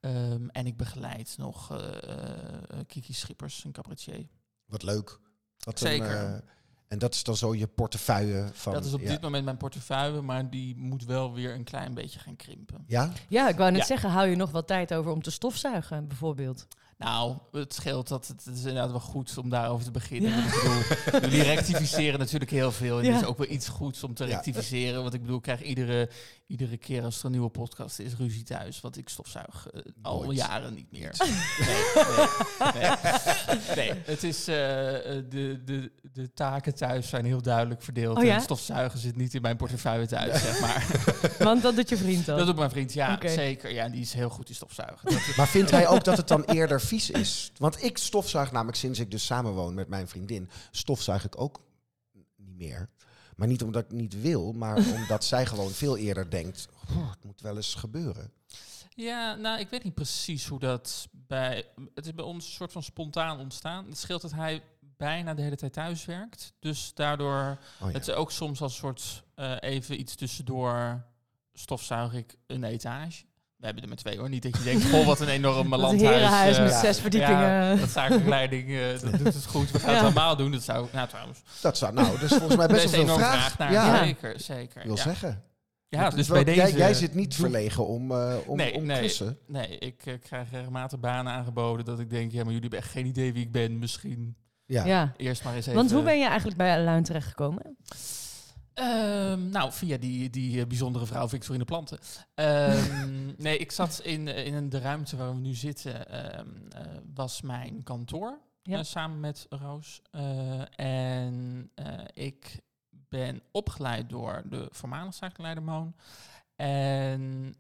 [0.07, 1.79] Ehm, en ik begeleid nog eh,
[2.11, 4.27] eh, Kiki Schippers, een cabaretier.
[4.67, 5.19] Wat leuk.
[5.59, 6.17] Wat Zeker.
[6.17, 6.41] Een, eh,
[6.89, 8.73] en dat is dan zo je portefeuille van...
[8.73, 9.09] dat is op ja.
[9.09, 12.85] dit moment mijn portefeuille, maar die moet wel weer een klein beetje gaan krimpen.
[12.87, 13.13] Ja?
[13.29, 13.87] Ja, ik wou net Ja.
[13.87, 16.67] zeggen, hou je nog wat tijd over om te stofzuigen, bijvoorbeeld?
[16.99, 20.39] Nou, het scheelt dat het, het is inderdaad wel goed om daarover te beginnen.
[20.45, 22.99] Ik bedoel, jullie rectificeren natuurlijk heel veel.
[22.99, 23.13] En Ja.
[23.13, 24.31] het is ook wel iets goeds om te Ja.
[24.35, 25.03] rectificeren.
[25.03, 26.11] Want ik bedoel, ik krijg iedere,
[26.47, 28.81] iedere keer als er een nieuwe podcast is, ruzie thuis.
[28.81, 31.15] Want ik stofzuig eh, al jaren niet meer.
[31.19, 31.31] Nee,
[32.73, 32.91] nee,
[33.77, 33.91] nee.
[33.91, 38.17] Nee, het is, eh, eh, de, de, de taken thuis zijn heel duidelijk verdeeld.
[38.17, 38.35] Oh ja?
[38.35, 40.87] En stofzuigen zit niet in mijn portefeuille thuis, zeg maar.
[41.49, 42.37] Want dat doet je vriend dan.
[42.37, 43.73] Dat doet mijn vriend, ja, zeker.
[43.73, 45.13] Ja, die is heel goed in stofzuigen.
[45.37, 47.53] Maar vindt hij ook dat het dan eerder vies is?
[47.57, 51.61] Want ik stofzuig namelijk sinds ik dus samenwoon met mijn vriendin, stofzuig ik ook
[52.37, 52.89] niet meer.
[53.37, 57.25] Maar niet omdat ik niet wil, maar omdat zij gewoon veel eerder denkt, "Oh, het
[57.25, 58.33] moet wel eens gebeuren.
[58.95, 61.69] Ja, nou, ik weet niet precies hoe dat bij...
[61.95, 63.87] Het is bij ons een soort van spontaan ontstaan.
[63.87, 64.63] Het scheelt dat hij
[64.97, 66.53] bijna de hele tijd thuis werkt.
[66.59, 67.59] Dus daardoor...
[67.81, 67.93] Oh, ja.
[67.93, 71.05] Het is ook soms als soort eh, even iets tussendoor
[71.53, 73.25] stofzuig ik een etage.
[73.67, 74.29] We hebben er met twee hoor.
[74.29, 76.15] Niet dat je denkt, goh, wat een enorm Dat landhuis.
[76.17, 76.81] herenhuis eh, met ja.
[76.81, 77.41] zes verdiepingen.
[77.41, 78.81] Ja, dat zakelijke leiding, eh,
[79.11, 79.71] dat doet het goed.
[79.71, 79.95] We gaan Ja.
[79.97, 80.51] het allemaal doen.
[80.53, 83.25] Dat zou, nou trouwens, Dat zou, nou, dus volgens mij best wel een veel enorme
[83.25, 83.51] vraag.
[83.53, 83.73] vraag naar.
[83.73, 84.81] ja, Zeker, zeker.
[84.81, 85.03] ik wil ja.
[85.03, 85.43] zeggen.
[85.89, 86.77] Ja, dus bij jij, deze...
[86.77, 88.99] jij zit niet verlegen om, eh om, Nee, om nee.
[88.99, 89.39] klussen.
[89.47, 92.91] Nee, ik eh, krijg regelmatig banen aangeboden dat ik denk, ja, maar jullie hebben echt
[92.91, 93.79] geen idee wie ik ben.
[93.79, 94.37] Misschien
[94.67, 94.85] Ja.
[94.85, 95.13] Ja.
[95.17, 95.79] eerst maar eens even...
[95.79, 97.77] Want hoe ben je eigenlijk bij Aluin terechtgekomen?
[98.77, 101.99] Ehm, nou, via die, die eh, bijzondere vrouw Victorine Planten.
[102.35, 106.81] Ehm, nee, ik zat in, eh, in de ruimte waar we nu zitten, ehm, eh,
[107.15, 108.39] was mijn kantoor.
[108.63, 108.83] Ja.
[108.83, 110.03] samen met Roos.
[110.77, 111.71] En
[112.15, 112.61] ik
[113.09, 115.95] ben opgeleid door de voormalige zakenleider Moon.
[116.57, 117.55] En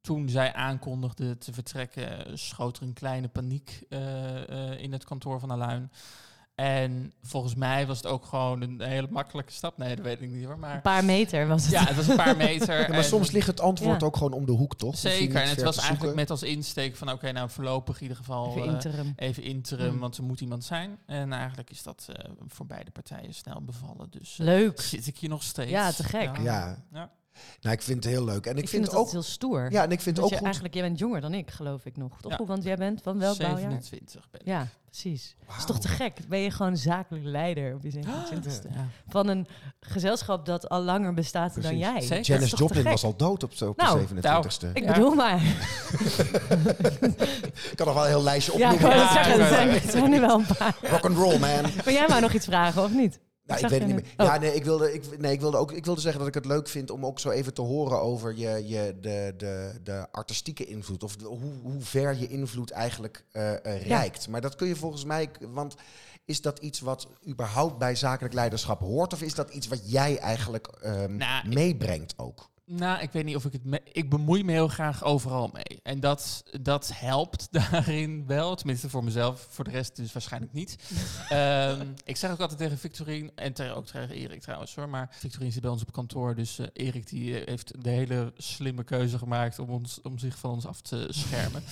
[0.00, 3.86] toen zij aankondigde te vertrekken, schoot er een kleine paniek
[4.78, 5.90] in het kantoor van Aluin.
[6.60, 9.78] En volgens mij was het ook gewoon een hele makkelijke stap.
[9.78, 10.52] Nee, dat weet ik niet hoor.
[10.52, 11.72] Een Maar paar meter was het.
[11.72, 12.80] ja, het was een paar meter.
[12.80, 14.06] Ja, maar en- soms ligt het antwoord Ja.
[14.06, 14.90] ook gewoon om de hoek, toch?
[14.90, 15.42] Niet Zeker.
[15.42, 16.14] En het was eigenlijk zoeken.
[16.16, 19.12] met als insteek van oké, nou voorlopig in ieder geval Even eh, interim.
[19.16, 19.98] even interim, Mm.
[19.98, 20.98] want er moet iemand zijn.
[21.06, 24.10] En eigenlijk is dat eh, voor beide partijen snel bevallen.
[24.10, 24.80] Dus eh, Leuk.
[24.80, 25.70] zit ik hier nog steeds.
[25.70, 26.36] Ja, te gek.
[26.42, 26.76] Ja.
[26.92, 27.10] Ja.
[27.60, 28.46] Nou, ik vind het heel leuk.
[28.46, 28.96] En ik, Ik, vind, het ook...
[28.98, 29.72] altijd heel stoer.
[29.72, 30.44] Ja, en ik vind Dat ook je goed...
[30.44, 32.20] eigenlijk, jij bent jonger dan ik, geloof ik nog.
[32.20, 32.38] Toch?
[32.38, 32.44] Ja.
[32.44, 33.60] Want jij bent van welk bouwjaar?
[33.70, 34.46] 27 ben ik.
[34.46, 35.36] Ja, precies.
[35.46, 36.16] Dat is toch te gek?
[36.28, 38.68] Ben je gewoon zakelijk leider op je 27ste?
[38.74, 38.86] Ja.
[39.08, 39.46] Van een
[39.80, 42.00] gezelschap dat al langer bestaat dan jij.
[42.00, 42.24] Zeker.
[42.24, 44.72] Janis Joplin was al dood op, op Nou, de 27e.
[44.72, 44.92] Ik Ja.
[44.92, 45.40] bedoel maar.
[47.70, 48.98] Ik kan nog wel een heel lijstje Ja, ik opnoemen.
[48.98, 50.76] Ja, zeggen, ik er zijn, er zijn er wel een paar.
[50.82, 51.62] Rock and roll, man.
[51.84, 53.20] Maar jij wou nog iets vragen, of niet?
[53.50, 54.16] Nou, ik zag weet het je niet net.
[54.18, 54.26] meer.
[54.26, 54.34] Oh.
[54.34, 56.44] Ja, nee, ik wilde, ik, nee, ik wilde ook, ik wilde zeggen dat ik het
[56.44, 60.64] leuk vind om ook zo even te horen over je, je, de, de, de artistieke
[60.66, 61.02] invloed.
[61.02, 63.60] Of de- hoe, hoe ver je invloed eigenlijk Ja.
[63.64, 64.28] reikt.
[64.28, 65.74] Maar dat kun je volgens mij, want
[66.24, 69.12] is dat iets wat überhaupt bij zakelijk leiderschap hoort?
[69.12, 72.49] Of is dat iets wat jij eigenlijk ehm, Nou, meebrengt ook?
[72.72, 73.64] Nou, ik weet niet of ik het...
[73.64, 75.80] Me ik bemoei me heel graag overal mee.
[75.82, 78.54] En dat, dat helpt daarin wel.
[78.54, 79.46] Tenminste voor mezelf.
[79.50, 80.76] Voor de rest dus waarschijnlijk niet.
[81.28, 83.30] Ehm, ik zeg ook altijd tegen Victorine...
[83.34, 84.88] En tegen, ook tegen Erik trouwens hoor.
[84.88, 86.34] Maar Victorine zit bij ons op kantoor.
[86.34, 89.58] Dus eh, Erik die eh, heeft de hele slimme keuze gemaakt...
[89.58, 91.62] om, ons, om zich van ons af te schermen.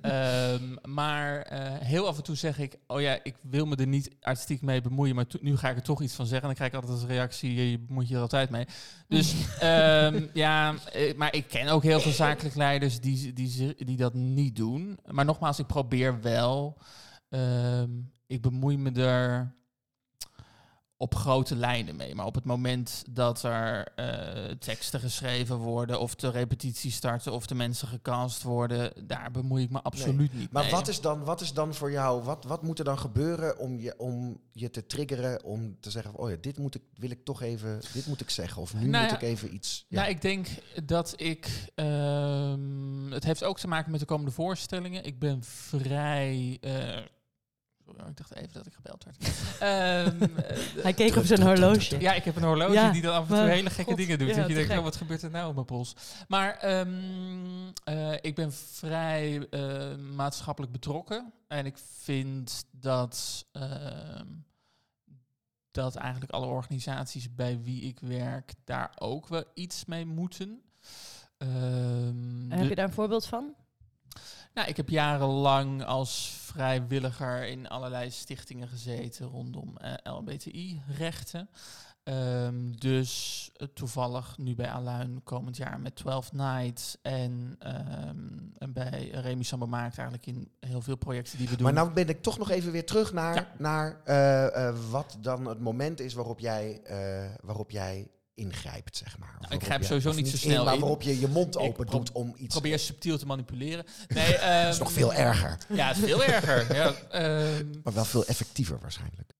[0.00, 3.86] Ehm, maar eh, heel af en toe zeg ik, oh ja, ik wil me er
[3.86, 6.48] niet artistiek mee bemoeien, maar nu ga ik er toch iets van zeggen.
[6.48, 8.66] En dan krijg ik altijd als reactie, je, je bemoeit je er altijd mee.
[9.08, 13.96] Dus ehm, ja, eh, maar ik ken ook heel veel zakelijk leiders die, die, die
[13.96, 14.98] dat niet doen.
[15.10, 16.78] Maar nogmaals, ik probeer wel,
[17.28, 17.90] ehm,
[18.26, 19.55] ik bemoei me er
[20.98, 22.14] op grote lijnen mee.
[22.14, 27.46] Maar op het moment dat er eh, teksten geschreven worden, of de repetities starten, of
[27.46, 30.72] de mensen gecast worden, daar bemoei ik me absoluut niet Maar mee.
[30.72, 33.78] wat is, dan, wat is dan voor jou, wat, wat moet er dan gebeuren om
[33.78, 37.10] je, om je te triggeren, om te zeggen, van, oh ja, dit moet ik, wil
[37.10, 39.84] ik toch even, dit moet ik zeggen, of nu Nou moet ja, ik even iets.
[39.88, 39.98] Ja.
[40.00, 40.46] Nou, ik denk
[40.84, 41.70] dat ik.
[41.74, 45.04] ehm, het heeft ook te maken met de komende voorstellingen.
[45.04, 46.58] Ik ben vrij.
[46.60, 46.96] eh,
[48.08, 49.16] ik dacht even dat ik gebeld werd.
[49.60, 51.88] Ehm, eh, Hij keek Druk, op zijn druk, horloge.
[51.88, 53.84] druk, ja, ik heb een horloge Ja, die dan af en toe maar hele gekke
[53.90, 54.28] god, dingen doet.
[54.28, 55.94] ja, dat je denkt, oh, wat gebeurt er nou op mijn pols?
[56.28, 61.32] Maar ehm, eh, ik ben vrij eh, maatschappelijk betrokken.
[61.48, 64.26] En ik vind dat, ehm,
[65.70, 70.60] dat eigenlijk alle organisaties bij wie ik werk daar ook wel iets mee moeten.
[71.38, 73.54] Ehm, En heb je daar een voorbeeld van?
[74.54, 81.48] nou, ik heb jarenlang als vrijwilliger in allerlei stichtingen gezeten rondom eh, LBTI-rechten.
[82.02, 86.96] Ehm, dus eh, toevallig nu bij Aluin komend jaar met 12 Nights.
[87.02, 88.18] En, ehm,
[88.58, 91.64] en bij Remy Sambo maakt eigenlijk in heel veel projecten die we doen.
[91.64, 93.48] Maar nou ben ik toch nog even weer terug naar, Ja.
[93.58, 96.80] naar eh, wat dan het moment is waarop jij,
[97.40, 99.28] waarop jij ingrijpt, zeg maar.
[99.28, 100.80] Of waarop grijp sowieso niet zo in, snel maar in.
[100.80, 102.54] waarop je je mond Ik open doet om iets...
[102.54, 103.84] probeer subtiel te manipuleren.
[104.08, 106.74] Nee, Dat is ehm, nog veel erger, Ja, het is veel erger.
[106.74, 109.34] ja, ehm, maar wel veel effectiever waarschijnlijk.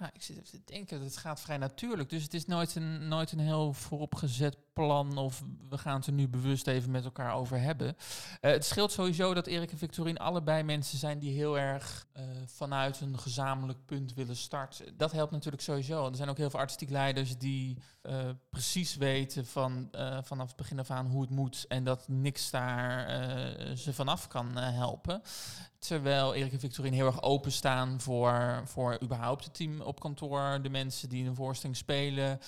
[0.00, 2.10] Ja, ik zit even te denken, het gaat vrij natuurlijk.
[2.10, 6.12] Dus het is nooit een, nooit een heel vooropgezet plan of we gaan het er
[6.12, 7.96] nu bewust even met elkaar over hebben.
[8.40, 12.24] Eh, het scheelt sowieso dat Erik en Victorine allebei mensen zijn die heel erg eh,
[12.46, 14.96] vanuit een gezamenlijk punt willen starten.
[14.96, 16.06] Dat helpt natuurlijk sowieso.
[16.08, 19.88] Er zijn ook heel veel artistiek leiders die eh, precies weten van,
[20.22, 23.06] vanaf het begin af aan hoe het moet en dat niks daar
[23.76, 25.22] ze vanaf kan helpen.
[25.78, 30.68] Terwijl Erik en Victorine heel erg openstaan voor, voor überhaupt het team op kantoor, de
[30.68, 32.40] mensen die in een voorstelling spelen,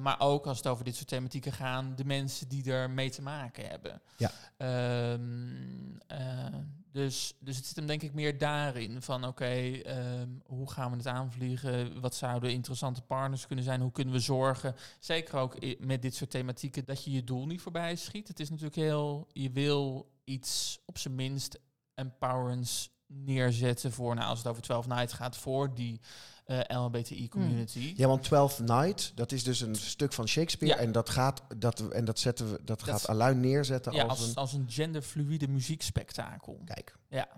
[0.00, 3.22] maar ook als het over dit soort thematieken gaan, de mensen die er mee te
[3.22, 4.02] maken hebben.
[4.16, 4.30] Ja.
[4.56, 6.58] Ehm, eh,
[6.92, 10.96] dus, dus het zit hem denk ik meer daarin van oké, ehm, hoe gaan we
[10.96, 12.00] het aanvliegen?
[12.00, 13.80] Wat zouden interessante partners kunnen zijn?
[13.80, 17.60] Hoe kunnen we zorgen, zeker ook met dit soort thematieken, dat je je doel niet
[17.60, 18.28] voorbij schiet?
[18.28, 21.58] Het is natuurlijk heel, je wil iets op zijn minst
[21.94, 26.00] empowerends neerzetten voor, nou als het over 12 Nights gaat, voor die
[26.44, 27.94] eh LHBTI community.
[27.96, 30.74] Ja, want 12 Night, dat is dus een stuk van Shakespeare.
[30.74, 30.80] Ja.
[30.80, 34.18] En dat gaat, dat, en dat zetten we, dat, Dat- gaat Aluin neerzetten Ja, als,
[34.18, 34.34] als, een.
[34.34, 36.60] als een genderfluïde muziekspektakel.
[36.64, 37.28] Kijk, Ja,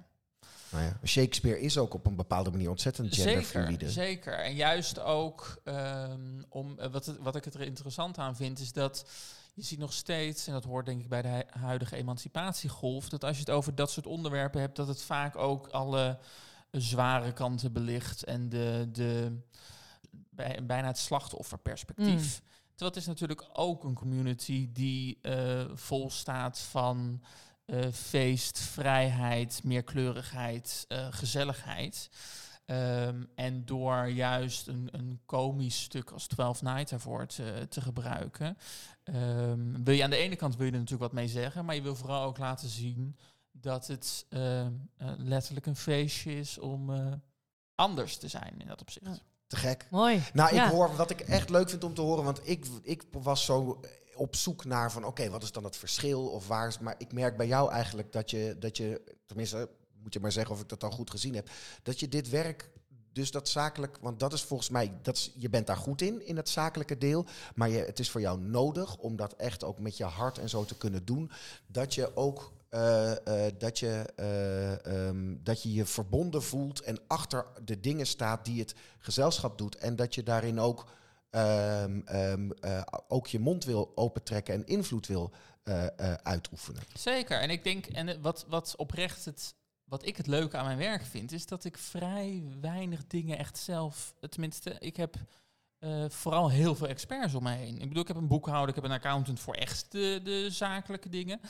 [0.71, 3.73] nou ja, Shakespeare is ook op een bepaalde manier ontzettend genderfluide.
[3.91, 4.33] zeker, zeker.
[4.39, 8.59] En juist ook ehm, om eh, wat, het, wat ik het er interessant aan vind,
[8.59, 9.07] is dat
[9.57, 13.25] je ziet nog steeds, en dat hoort denk ik bij de hu- huidige emancipatiegolf, dat
[13.25, 16.19] als je het over dat soort onderwerpen hebt, dat het vaak ook alle
[16.71, 19.41] zware kanten belicht en de, de
[20.11, 22.43] bij, bijna het slachtofferperspectief.
[22.69, 27.23] Terwijl het is natuurlijk ook een community die eh, vol staat van
[27.65, 32.11] eh, feest, vrijheid, meerkleurigheid, eh, gezelligheid.
[32.67, 38.57] Ehm, en door juist een, een komisch stuk als 12 Night daarvoor te, te gebruiken,
[39.15, 41.75] ehm, wil je aan de ene kant wil je er natuurlijk wat mee zeggen, maar
[41.75, 43.17] je wil vooral ook laten zien
[43.53, 47.13] dat het ehm, eh, letterlijk een feestje is om eh,
[47.75, 49.07] anders te zijn in dat opzicht.
[49.07, 49.19] Ja.
[49.47, 49.87] Te gek.
[49.91, 50.23] Mooi.
[50.33, 50.71] Nou, ik Ja.
[50.71, 53.81] hoor wat ik echt leuk vind om te horen, want ik, ik was zo
[54.15, 56.79] op zoek naar van oké, wat is dan het verschil of waar is.
[56.79, 59.71] Maar ik merk bij jou eigenlijk dat je, dat je, tenminste,
[60.03, 61.51] moet je maar zeggen of ik dat dan goed gezien heb,
[61.83, 62.71] dat je dit werk.
[63.17, 66.37] Dus dat zakelijk, want dat is volgens mij, dat je bent daar goed in, in
[66.37, 67.27] het zakelijke deel.
[67.55, 70.49] Maar je, het is voor jou nodig om dat echt ook met je hart en
[70.49, 71.31] zo te kunnen doen.
[71.67, 76.99] Dat je ook eh, eh, dat, je, eh, ehm, dat je je verbonden voelt en
[77.07, 79.77] achter de dingen staat die het gezelschap doet.
[79.77, 80.87] En dat je daarin ook,
[81.31, 85.33] ehm, ehm, eh, ook je mond wil opentrekken en invloed wil
[86.23, 86.83] uitoefenen.
[86.95, 87.41] Zeker.
[87.41, 89.55] En ik denk, en wat, wat oprecht het,
[89.89, 93.59] wat ik het leuke aan mijn werk vind, is dat ik vrij weinig dingen echt
[93.59, 95.17] zelf, tenminste, ik heb
[95.79, 97.75] eh, vooral heel veel experts om me heen.
[97.75, 101.09] Ik bedoel, ik heb een boekhouder, ik heb een accountant voor echt de, de zakelijke
[101.09, 101.41] dingen.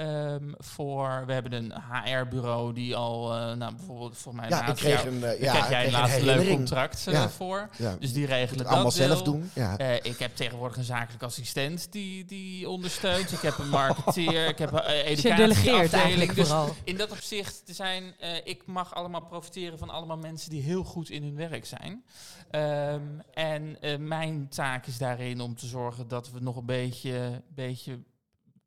[0.00, 4.74] Ehm, voor, we hebben een HR-bureau die al, eh, nou bijvoorbeeld voor mij Ja, ik
[4.74, 7.28] kreeg jou- een, daar ja, kreeg jij een laatste leuk contract eh, Ja.
[7.28, 7.68] voor.
[7.78, 9.50] Ja, Dus die regelen dat allemaal zelf doen.
[9.54, 9.78] Ja.
[10.02, 13.32] Ik heb tegenwoordig een zakelijk assistent die, die ondersteunt.
[13.32, 16.32] Ik heb een marketeer, ik heb een uh, eigenlijk educatieafdeling.
[16.32, 16.74] Dus vooral.
[16.84, 21.10] in dat opzicht te zijn, ik mag allemaal profiteren van allemaal mensen die heel goed
[21.10, 22.04] in hun werk zijn.
[22.50, 23.02] Ehm,
[23.34, 23.76] en
[24.08, 27.98] mijn taak is daarin om te zorgen dat we nog een beetje, beetje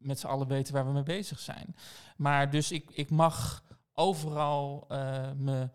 [0.04, 1.76] met z'n allen weten waar we mee bezig zijn.
[2.18, 3.64] Maar dus ik, ik mag
[3.94, 5.70] overal eh, me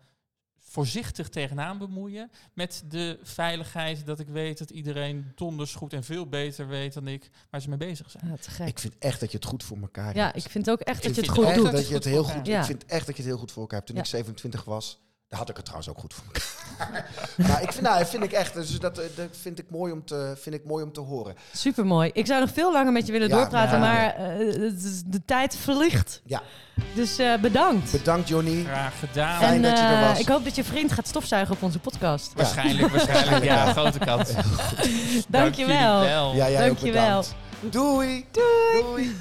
[0.69, 4.05] voorzichtig tegenaan bemoeien met de veiligheid.
[4.05, 7.69] Dat ik weet dat iedereen donders goed en veel beter weet dan ik waar ze
[7.69, 8.37] mee bezig zijn.
[8.57, 8.65] Ja.
[8.65, 10.45] Ik vind echt dat je het goed voor elkaar ja, hebt.
[10.45, 11.71] ik vind ook echt dat je het goed doet.
[11.71, 12.47] dat je het heel voor goed.
[12.47, 13.87] Ik vind echt dat je het heel goed voor elkaar hebt.
[13.91, 14.03] Toen Ja.
[14.03, 16.23] ik 27 was, daar had ik het trouwens ook goed voor
[17.47, 18.53] maar ik vind, nou, vind ik echt.
[18.53, 21.35] Dus dat, eh, dat vind ik mooi om te, vind ik mooi om te horen.
[21.53, 22.09] Supermooi.
[22.13, 24.71] Ik zou nog veel langer met je willen Ja, doorpraten, ja, maar eh,
[25.05, 26.21] de tijd vliegt.
[26.25, 26.41] Ja.
[26.93, 27.91] Dus eh, bedankt.
[27.91, 28.63] Bedankt Johnny.
[28.63, 29.39] Graag gedaan.
[29.39, 30.19] Fijn en dat je er eh, was.
[30.19, 32.33] ik hoop dat je vriend gaat stofzuigen op onze podcast.
[32.35, 33.43] Waarschijnlijk, waarschijnlijk.
[33.43, 34.33] Ja, grote kans.
[34.33, 34.45] Dank
[35.29, 35.95] Dankjewel.
[35.97, 36.35] jullie wel.
[36.35, 37.03] Ja, jij ook Dankjewel.
[37.03, 37.35] bedankt.
[37.61, 38.25] Doei.
[38.31, 38.81] Doei.
[38.83, 39.15] Doei.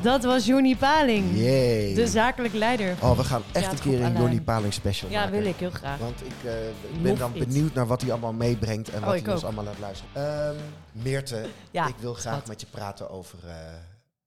[0.00, 1.94] Dat was Johnny Paling, Yay.
[1.94, 2.94] de zakelijk leider.
[3.00, 4.12] Oh, we gaan echt een keer een.
[4.16, 5.38] Johnny Paling special Ja, maken.
[5.38, 5.98] wil ik heel graag.
[5.98, 7.46] Want ik, eh, ik ben dan it.
[7.48, 10.12] benieuwd naar wat hij allemaal meebrengt en Oh, wat hij ons allemaal laat luisteren.
[10.48, 10.54] Ehm
[10.92, 12.46] Meerte, Ja, ik wil graag schat.
[12.48, 13.38] met je praten over.
[13.48, 13.54] eh,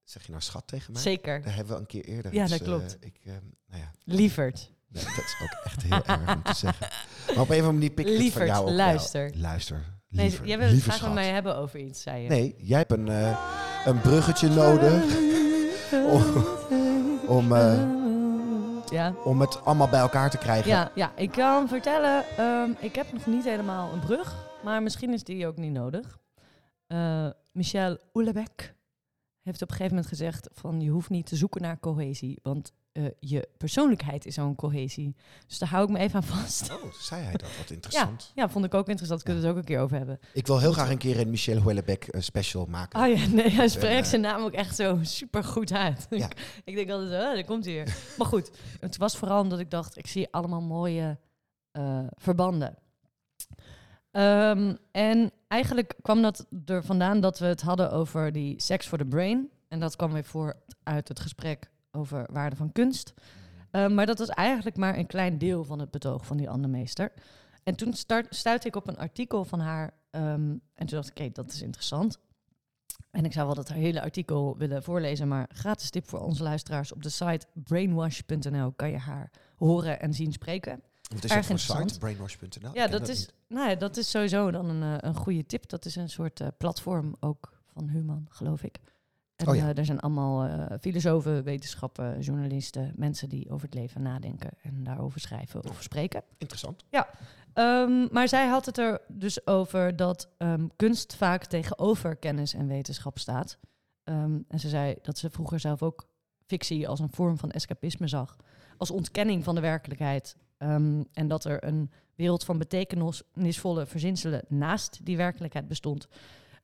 [0.04, 1.02] zeg je nou schat tegen mij?
[1.02, 1.42] Zeker.
[1.44, 2.34] Dat hebben we een keer eerder.
[2.34, 2.98] Ja, dat klopt.
[3.00, 3.32] ik, eh,
[3.70, 4.72] nou ja, Lieverd.
[4.88, 6.88] nee, dat is ook echt heel erg om te zeggen.
[7.28, 8.74] Maar op een of andere manier pik ik het van jou wel.
[8.74, 9.32] luister.
[9.36, 9.84] Luister.
[10.10, 12.30] Nee, Liever, jij wil het graag met mij hebben over iets, zei je.
[12.30, 13.08] Nee, jij hebt een,
[13.86, 15.04] een bruggetje nodig
[15.92, 16.24] om,
[17.38, 17.82] om, eh,
[18.90, 19.14] ja.
[19.24, 20.70] om het allemaal bij elkaar te krijgen.
[20.70, 25.14] Ja, ja, ik kan vertellen, ehm, ik heb nog niet helemaal een brug, maar misschien
[25.14, 26.20] is die ook niet nodig.
[26.88, 28.76] Eh, Michel Houellebecq
[29.42, 32.74] heeft op een gegeven moment gezegd van je hoeft niet te zoeken naar cohesie, want
[32.98, 35.16] eh, je persoonlijkheid is zo'n cohesie.
[35.48, 36.72] Dus daar hou ik me even aan vast.
[36.72, 37.58] Oh, zei hij dat?
[37.58, 38.32] Wat interessant.
[38.36, 39.24] Ja, vond ik ook interessant.
[39.24, 40.20] Kunnen we het ook een keer over hebben.
[40.34, 43.02] Ik wil heel graag een keer een Michel Houellebecq eh, special maken.
[43.02, 46.08] Oh ja, nee, hij En, spreekt eh, zijn naam ook echt zo super goed uit.
[46.10, 46.30] Ja.
[46.64, 47.98] ik denk altijd, oh, daar komt hij weer.
[48.18, 51.18] maar goed, het was vooral omdat ik dacht, ik zie allemaal mooie
[51.72, 52.78] eh, verbanden.
[54.12, 58.98] Ehm, en eigenlijk kwam dat er vandaan dat we het hadden over die sex for
[58.98, 59.50] the brain.
[59.68, 63.14] En dat kwam weer voor uit het gesprek over waarde van kunst.
[63.72, 66.74] Ehm, maar dat was eigenlijk maar een klein deel van het betoog van die andere
[66.74, 67.12] meester.
[67.64, 69.94] En toen start, stuitte ik op een artikel van haar.
[70.10, 72.20] ehm, en toen dacht ik, oké, dat is interessant.
[73.12, 76.92] En ik zou wel dat hele artikel willen voorlezen, maar gratis tip voor onze luisteraars.
[76.92, 80.82] Op de site brainwash.nl kan je haar horen en zien spreken.
[81.14, 82.00] Wat is erg dat voor site?
[82.00, 82.74] Brainwash.nl?
[82.74, 83.34] ja, dat is, niet.
[83.48, 85.70] nou ja, dat is sowieso dan een, eh, een goede tip.
[85.70, 88.80] Dat is een soort eh, platform ook van Human, geloof ik.
[89.38, 89.70] En Oh ja.
[89.70, 94.84] eh, er zijn allemaal eh, filosofen, wetenschappen, journalisten, mensen die over het leven nadenken en
[94.84, 96.24] daarover schrijven of spreken.
[96.38, 96.86] Interessant.
[97.54, 102.68] Ehm, maar zij had het er dus over dat ehm, kunst vaak tegenover kennis en
[102.68, 103.58] wetenschap staat.
[104.04, 106.08] Ehm, en ze zei dat ze vroeger zelf ook
[106.46, 108.36] fictie als een vorm van escapisme zag.
[108.78, 110.36] Als ontkenning van de werkelijkheid.
[110.58, 116.08] En dat er een wereld van betekenisvolle verzinselen naast die werkelijkheid bestond.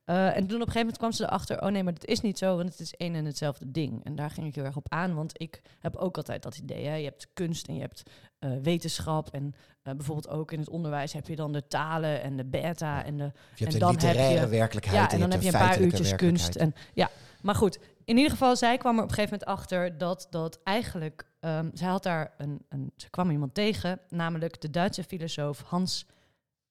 [0.03, 2.21] Eh, en toen op een gegeven moment kwam ze erachter, oh nee, maar dat is
[2.21, 4.03] niet zo, want het is één en hetzelfde ding.
[4.05, 6.85] En daar ging ik heel erg op aan, want ik heb ook altijd dat idee.
[6.85, 6.95] Hè?
[6.95, 8.03] Je hebt kunst en je hebt
[8.39, 12.37] eh, wetenschap en eh, bijvoorbeeld ook in het onderwijs heb je dan de talen en
[12.37, 15.31] de beta en de Je hebt En dan heb literaire je- werkelijkheid ja, en dan
[15.31, 16.55] heb je een paar uurtjes kunst.
[16.55, 17.09] En, ja,
[17.41, 17.79] maar goed.
[18.05, 21.25] In ieder geval, zij kwam er op een gegeven moment achter dat dat eigenlijk...
[21.39, 22.91] ehm, zij had daar een, een...
[22.95, 26.05] Ze kwam iemand tegen, namelijk de Duitse filosoof Hans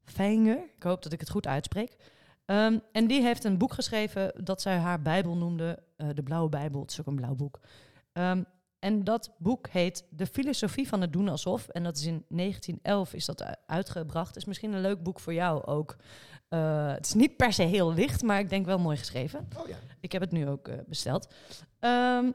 [0.05, 0.59] Fenger.
[0.77, 1.97] Ik hoop dat ik het goed uitspreek.
[2.44, 5.83] Ehm, en die heeft een boek geschreven dat zij haar Bijbel noemde.
[5.96, 7.61] eh, de Blauwe Bijbel, het is ook een blauw boek.
[8.12, 8.42] Ehm,
[8.78, 11.68] en dat boek heet De Filosofie van het Doen Alsof.
[11.68, 14.37] En dat is in 1911 is dat u- uitgebracht.
[14.37, 15.96] is misschien een leuk boek voor jou ook.
[16.48, 19.48] Eh, het is niet per se heel licht, maar ik denk wel mooi geschreven.
[19.59, 19.76] Oh ja.
[20.00, 21.33] Ik heb het nu ook eh, besteld.
[21.78, 22.31] Ehm,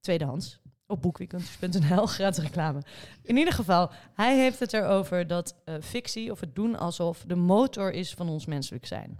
[0.00, 0.60] tweedehands.
[0.86, 2.80] Op boekweekend.nl, gratis reclame.
[3.22, 7.34] In ieder geval, hij heeft het erover dat eh, fictie of het doen alsof de
[7.36, 9.18] motor is van ons menselijk zijn.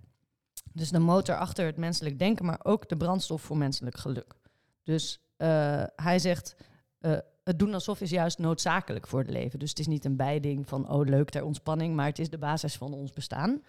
[0.77, 4.35] Dus de motor achter het menselijk denken, maar ook de brandstof voor menselijk geluk.
[4.83, 6.57] Dus eh, hij zegt,
[6.99, 9.59] eh, het doen alsof is juist noodzakelijk voor het leven.
[9.59, 12.39] Dus het is niet een bijding van, oh leuk ter ontspanning, maar het is de
[12.39, 13.63] basis van ons bestaan.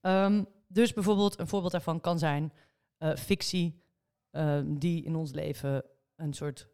[0.00, 2.52] Ehm, dus bijvoorbeeld, een voorbeeld daarvan kan zijn
[2.98, 3.82] eh, fictie,
[4.30, 5.84] ehm, die in ons leven
[6.16, 6.68] een soort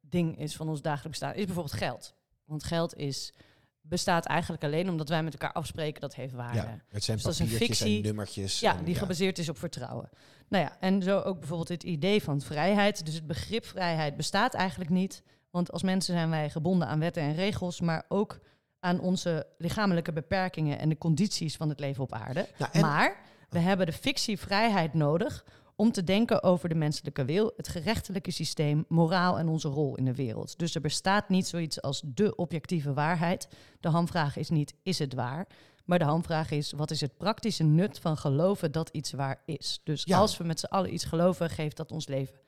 [0.00, 2.14] ding is van ons dagelijks bestaan, is bijvoorbeeld geld.
[2.44, 3.32] Want geld is,
[3.80, 6.56] bestaat eigenlijk alleen omdat wij met elkaar afspreken dat heeft waarde.
[6.56, 8.04] ja, het zijn Dus dat is een papiertjes en fictie.
[8.04, 8.60] nummertjes.
[8.60, 9.00] Ja, en, die ja.
[9.00, 10.08] gebaseerd is op vertrouwen.
[10.48, 13.04] Nou ja, en zo ook bijvoorbeeld het idee van vrijheid.
[13.04, 15.22] Dus het begrip vrijheid bestaat eigenlijk niet.
[15.50, 18.40] Want als mensen zijn wij gebonden aan wetten en regels, maar ook
[18.80, 22.48] aan onze lichamelijke beperkingen en de condities van het leven op aarde.
[22.58, 23.16] Nou, Maar
[23.48, 25.44] we hebben de fictie vrijheid nodig
[25.80, 30.04] om te denken over de menselijke wil, het gerechtelijke systeem, moraal en onze rol in
[30.04, 30.58] de wereld.
[30.58, 33.48] Dus er bestaat niet zoiets als de objectieve waarheid.
[33.80, 35.46] De hamvraag is niet, is het waar?
[35.84, 39.80] Maar de hamvraag is, wat is het praktische nut van geloven dat iets waar is?
[39.84, 40.18] Dus Ja.
[40.18, 42.40] als we met z'n allen iets geloven, geeft dat ons leven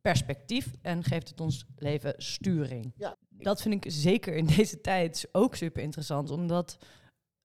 [0.00, 2.92] perspectief en geeft het ons leven sturing.
[2.96, 3.16] Ja.
[3.30, 6.78] dat vind ik zeker in deze tijd ook super interessant, omdat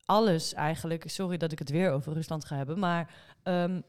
[0.05, 3.81] alles eigenlijk, sorry dat ik het weer over Rusland ga hebben, maar ehm,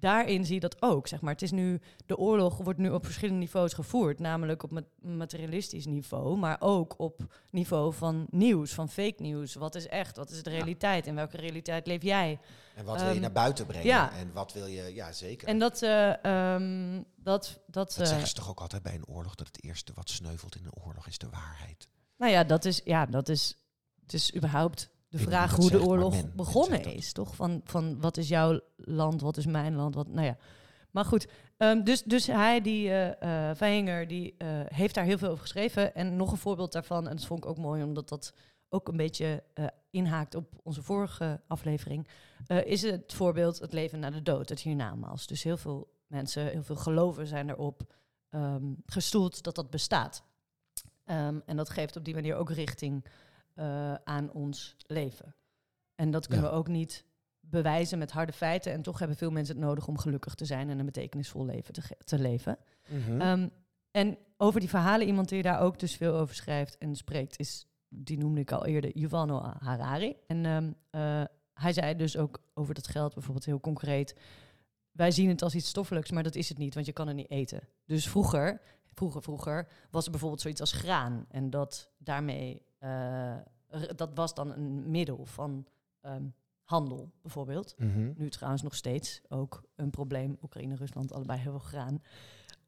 [0.00, 1.06] daarin zie je dat ook.
[1.06, 1.32] Zeg maar.
[1.32, 6.36] Het is nu, de oorlog wordt nu op verschillende niveaus gevoerd, namelijk op materialistisch niveau,
[6.36, 9.54] maar ook op niveau van nieuws, van fake nieuws.
[9.54, 10.16] Wat is echt?
[10.16, 11.06] Wat is de realiteit?
[11.06, 12.38] In welke realiteit leef jij?
[12.74, 13.86] En wat wil je Ehm, naar buiten brengen?
[13.86, 14.12] ja.
[14.12, 15.48] En wat wil je, ja zeker.
[15.48, 19.34] En dat, ehm, dat, dat, dat eh, zeggen ze toch ook altijd bij een oorlog,
[19.34, 21.88] dat het eerste wat sneuvelt in een oorlog is de waarheid.
[22.16, 23.56] nou ja, dat is, ja, dat is,
[24.02, 27.34] het is überhaupt de vraag hoe de oorlog men- begonnen is, toch?
[27.36, 30.36] Van, van wat is jouw land, wat is mijn land, wat, nou ja.
[30.90, 32.90] Maar goed, ehm, dus, dus hij, die
[33.54, 35.94] Vijnger, die eh, heeft daar heel veel over geschreven.
[35.94, 38.34] En nog een voorbeeld daarvan, en dat vond ik ook mooi, omdat dat
[38.68, 39.42] ook een beetje
[39.90, 42.08] inhaakt op onze vorige aflevering,
[42.64, 45.26] is het voorbeeld het leven na de dood, het hiernamaals.
[45.26, 47.82] Dus heel veel mensen, heel veel geloven zijn erop
[48.28, 50.24] ehm, gestoeld dat dat bestaat.
[51.04, 53.04] Ehm, en dat geeft op die manier ook richting
[53.60, 55.34] eh, aan ons leven.
[55.94, 56.52] En dat kunnen Ja.
[56.52, 57.04] we ook niet
[57.40, 58.72] bewijzen met harde feiten.
[58.72, 61.72] En toch hebben veel mensen het nodig om gelukkig te zijn en een betekenisvol leven
[61.72, 62.58] te, te leven.
[62.88, 63.20] Mhm.
[63.20, 63.48] Ehm,
[63.90, 67.66] en over die verhalen, iemand die daar ook dus veel over schrijft en spreekt, is,
[67.88, 70.16] die noemde ik al eerder, Yuval Noah Harari.
[70.26, 74.14] En ehm, eh, hij zei dus ook over dat geld bijvoorbeeld heel concreet.
[74.92, 77.16] Wij zien het als iets stoffelijks, maar dat is het niet, want je kan het
[77.16, 77.68] niet eten.
[77.86, 81.26] Dus vroeger, vroeger, vroeger was er bijvoorbeeld zoiets als graan.
[81.28, 82.62] En dat daarmee,
[83.96, 85.66] dat was dan een middel van
[86.00, 86.24] ehm,
[86.64, 87.74] handel, bijvoorbeeld.
[87.78, 88.12] Mhm.
[88.16, 90.38] Nu trouwens nog steeds ook een probleem.
[90.42, 92.02] Oekraïne, Rusland, allebei heel veel graan.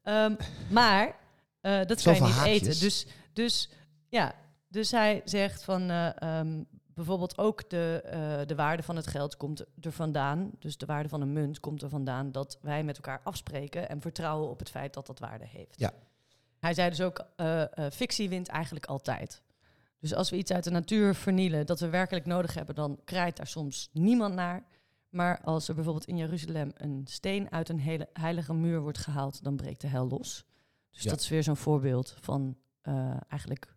[0.01, 0.35] Ehm,
[0.71, 1.15] maar
[1.61, 2.61] eh, dat kan je niet haakjes.
[2.61, 2.79] eten.
[2.79, 3.69] Dus, dus
[4.09, 4.35] ja,
[4.67, 9.37] dus hij zegt van eh, ehm, bijvoorbeeld ook de, eh, de waarde van het geld
[9.37, 10.51] komt er vandaan.
[10.59, 14.01] Dus de waarde van een munt komt er vandaan dat wij met elkaar afspreken en
[14.01, 15.79] vertrouwen op het feit dat dat waarde heeft.
[15.79, 15.93] Ja.
[16.59, 19.41] Hij zei dus ook, eh, eh, fictie wint eigenlijk altijd.
[20.03, 23.37] Dus als we iets uit de natuur vernielen dat we werkelijk nodig hebben, dan krijgt
[23.37, 24.63] daar soms niemand naar.
[25.09, 29.43] Maar als er bijvoorbeeld in Jeruzalem een steen uit een hele heilige muur wordt gehaald,
[29.43, 30.45] dan breekt de hel los.
[30.91, 31.09] Dus Ja.
[31.09, 33.75] dat is weer zo'n voorbeeld van eh, eigenlijk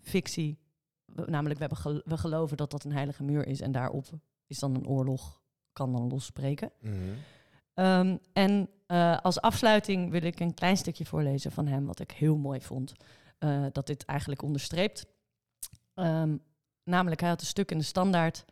[0.00, 0.58] fictie.
[1.04, 4.06] We- namelijk, we, hebben gel- we geloven dat dat een heilige muur is en daarop
[4.46, 5.40] is dan een oorlog,
[5.72, 6.70] kan dan losbreken.
[7.74, 12.10] Ehm, en eh, als afsluiting wil ik een klein stukje voorlezen van hem, wat ik
[12.10, 12.92] heel mooi vond.
[13.38, 15.06] eh, dat dit eigenlijk onderstreept.
[15.94, 16.36] Ehm,
[16.84, 18.44] namelijk, hij had een stuk in de standaard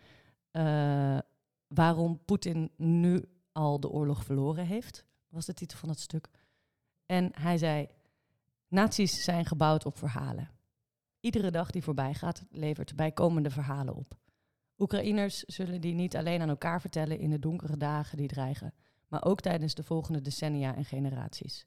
[0.51, 1.19] eh,
[1.67, 6.29] waarom Poetin nu al de oorlog verloren heeft, was de titel van het stuk.
[7.07, 7.89] En hij zei,
[8.69, 10.51] nazi's zijn gebouwd op verhalen.
[11.21, 14.17] Iedere dag die voorbij gaat, levert bijkomende verhalen op.
[14.79, 18.75] Oekraïners zullen die niet alleen aan elkaar vertellen in de donkere dagen die dreigen,
[19.09, 21.67] maar ook tijdens de volgende decennia en generaties.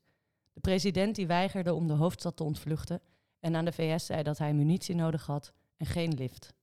[0.54, 3.02] De president die weigerde om de hoofdstad te ontvluchten
[3.40, 6.54] en aan de VS zei dat hij munitie nodig had en geen lift.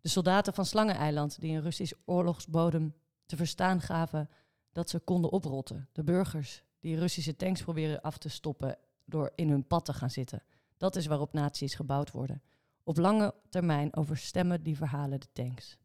[0.00, 2.94] De soldaten van Slangeneiland die een Russisch oorlogsbodem
[3.26, 4.28] te verstaan gaven
[4.72, 5.88] dat ze konden oprotten.
[5.92, 10.10] De burgers die Russische tanks proberen af te stoppen door in hun pad te gaan
[10.10, 10.42] zitten.
[10.76, 12.42] Dat is waarop naties gebouwd worden.
[12.84, 15.78] Op lange termijn overstemmen die verhalen de tanks.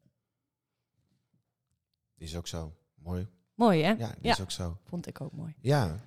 [2.17, 2.73] Is ook zo.
[2.95, 3.27] Mooi.
[3.55, 3.89] Mooi hè?
[3.91, 4.31] Ja, dat Ja.
[4.31, 4.77] is ook zo.
[4.83, 5.55] Vond ik ook mooi.
[5.61, 5.99] Ja.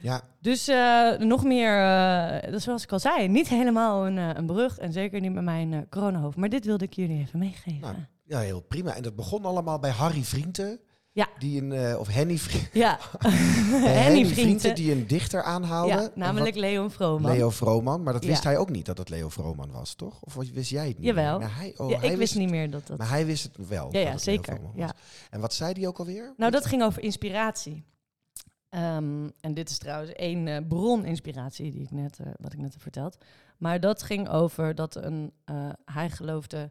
[0.00, 0.22] Ja.
[0.40, 1.72] Dus eh, nog meer,
[2.50, 5.44] dus zoals ik al zei, niet helemaal een, eh, een brug en zeker niet met
[5.44, 6.36] mijn coronahoofd.
[6.36, 7.80] Maar dit wilde ik jullie even meegeven.
[7.80, 8.94] Nou, Ja, heel prima.
[8.94, 10.80] En dat begon allemaal bij Harry Vrienden.
[11.12, 11.28] Ja.
[11.38, 12.98] Die een, of Henny, Vri- ja,
[14.02, 14.74] Henny Vrienden.
[14.74, 15.88] die een dichter aanhaalde.
[15.92, 17.32] Ja, namelijk Leon Vrooman.
[17.32, 18.02] Leo Vrooman.
[18.02, 18.48] Maar dat wist Ja.
[18.48, 20.22] hij ook niet dat het Leo Vrooman was, toch?
[20.22, 21.06] Of wist jij het niet?
[21.06, 21.38] Jawel.
[21.38, 22.98] Maar hij, oh, ja, hij ik wist niet meer dat dat...
[22.98, 23.88] Maar hij wist het wel.
[23.90, 24.58] Ja, ja, dat zeker.
[24.74, 24.92] Ja.
[25.30, 26.34] En wat zei hij ook alweer?
[26.36, 27.84] Nou, dat ging over inspiratie.
[28.68, 32.58] Ehm, en dit is trouwens één eh, bron inspiratie die ik net, eh, wat ik
[32.58, 33.16] net heb verteld.
[33.58, 36.70] Maar dat ging over dat een, eh, hij geloofde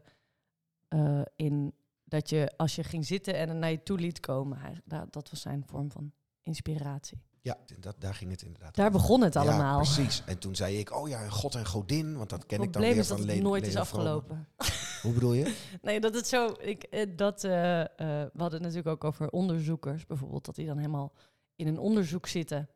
[1.36, 1.72] in
[2.04, 5.30] dat je als je ging zitten en naar je toe liet komen, hij, dat, dat
[5.30, 7.22] was zijn vorm van inspiratie.
[7.40, 8.98] Ja, dat, daar ging het inderdaad Daar over.
[8.98, 9.76] begon het Ja, allemaal.
[9.76, 10.22] precies.
[10.26, 12.16] En toen zei ik, oh ja, een god en godin.
[12.16, 13.74] Want dat ken Het ik dan probleem weer is dat van het Le- nooit is
[13.74, 14.12] Leo Vrooman.
[14.14, 14.48] afgelopen.
[15.02, 15.56] Hoe bedoel je?
[15.82, 16.54] Nee, dat het zo.
[16.60, 17.88] Ik, dat, we
[18.36, 21.12] hadden het natuurlijk ook over onderzoekers, bijvoorbeeld, dat die dan helemaal
[21.58, 22.68] in een onderzoek zitten.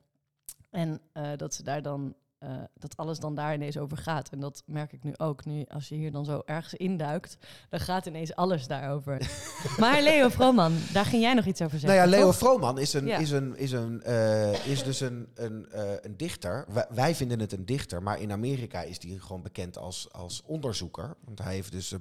[0.70, 2.14] En eh, dat ze daar dan.
[2.38, 4.28] eh, dat alles dan daar ineens over gaat.
[4.28, 5.44] En dat merk ik nu ook.
[5.44, 7.36] Nu, als je hier dan zo ergens induikt,
[7.68, 9.30] dan gaat ineens alles daarover.
[9.80, 12.10] maar Leo Vrooman, daar ging jij nog iets over Nou zeggen.
[12.10, 12.36] ja, Leo toch?
[12.36, 13.18] Vrooman is, een, Ja.
[13.18, 15.66] is, een, is, een, eh, is dus een, een,
[16.06, 16.64] een dichter.
[16.72, 20.42] Wij, wij vinden het een dichter, maar in Amerika is hij gewoon bekend als, als
[20.42, 21.16] onderzoeker.
[21.24, 21.94] Want hij heeft dus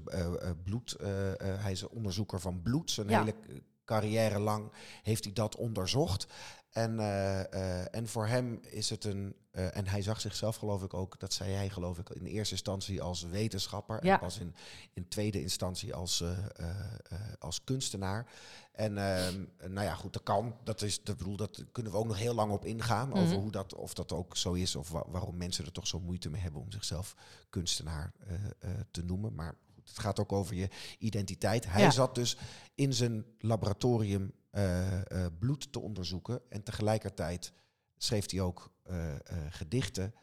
[0.64, 0.98] bloed,
[1.60, 2.92] hij is een onderzoeker van bloed.
[2.92, 3.20] Zijn Ja.
[3.20, 3.34] hele
[3.86, 4.72] carrière lang
[5.04, 6.28] heeft hij dat onderzocht.
[6.72, 9.36] En, eh, eh, en voor hem is het een.
[9.52, 12.54] eh, en hij zag zichzelf, geloof ik ook, dat zei hij, geloof ik, in eerste
[12.54, 14.06] instantie als wetenschapper.
[14.06, 14.14] Ja.
[14.14, 14.56] En pas in,
[14.94, 16.24] in tweede instantie als,
[17.40, 18.28] als kunstenaar.
[18.72, 20.56] En ehm, nou ja, goed, dat kan.
[20.64, 23.14] Dat, is, dat, bedoel, dat kunnen we ook nog heel lang op ingaan.
[23.14, 23.40] Over Mhm.
[23.42, 24.76] hoe dat, of dat ook zo is.
[24.76, 27.16] Of wa- waarom mensen er toch zo moeite mee hebben om zichzelf
[27.50, 28.14] kunstenaar
[28.92, 29.36] te noemen.
[29.36, 29.56] Maar
[29.86, 30.70] het gaat ook over je
[31.00, 31.66] identiteit.
[31.70, 31.92] Hij Ja.
[31.92, 32.38] zat dus
[32.76, 34.32] in zijn laboratorium
[35.40, 36.42] bloed te onderzoeken.
[36.50, 37.54] En tegelijkertijd
[37.98, 40.14] schreef hij ook eh, eh, gedichten.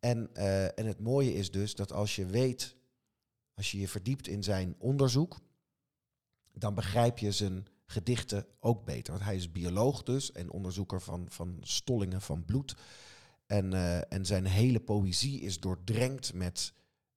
[0.00, 2.76] En, eh, en het mooie is dus dat als je weet,
[3.54, 5.38] als je je verdiept in zijn onderzoek,
[6.52, 9.12] dan begrijp je zijn gedichten ook beter.
[9.12, 12.76] Want hij is bioloog dus en onderzoeker van, van stollingen van bloed.
[13.46, 16.72] En, eh, en zijn hele poëzie is doordrenkt met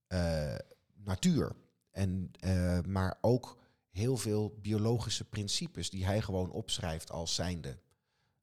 [0.08, 0.56] eh,
[0.94, 1.56] natuur.
[1.92, 3.61] En, eh, maar ook
[3.92, 7.80] heel veel biologische principes die hij gewoon opschrijft als zijnde.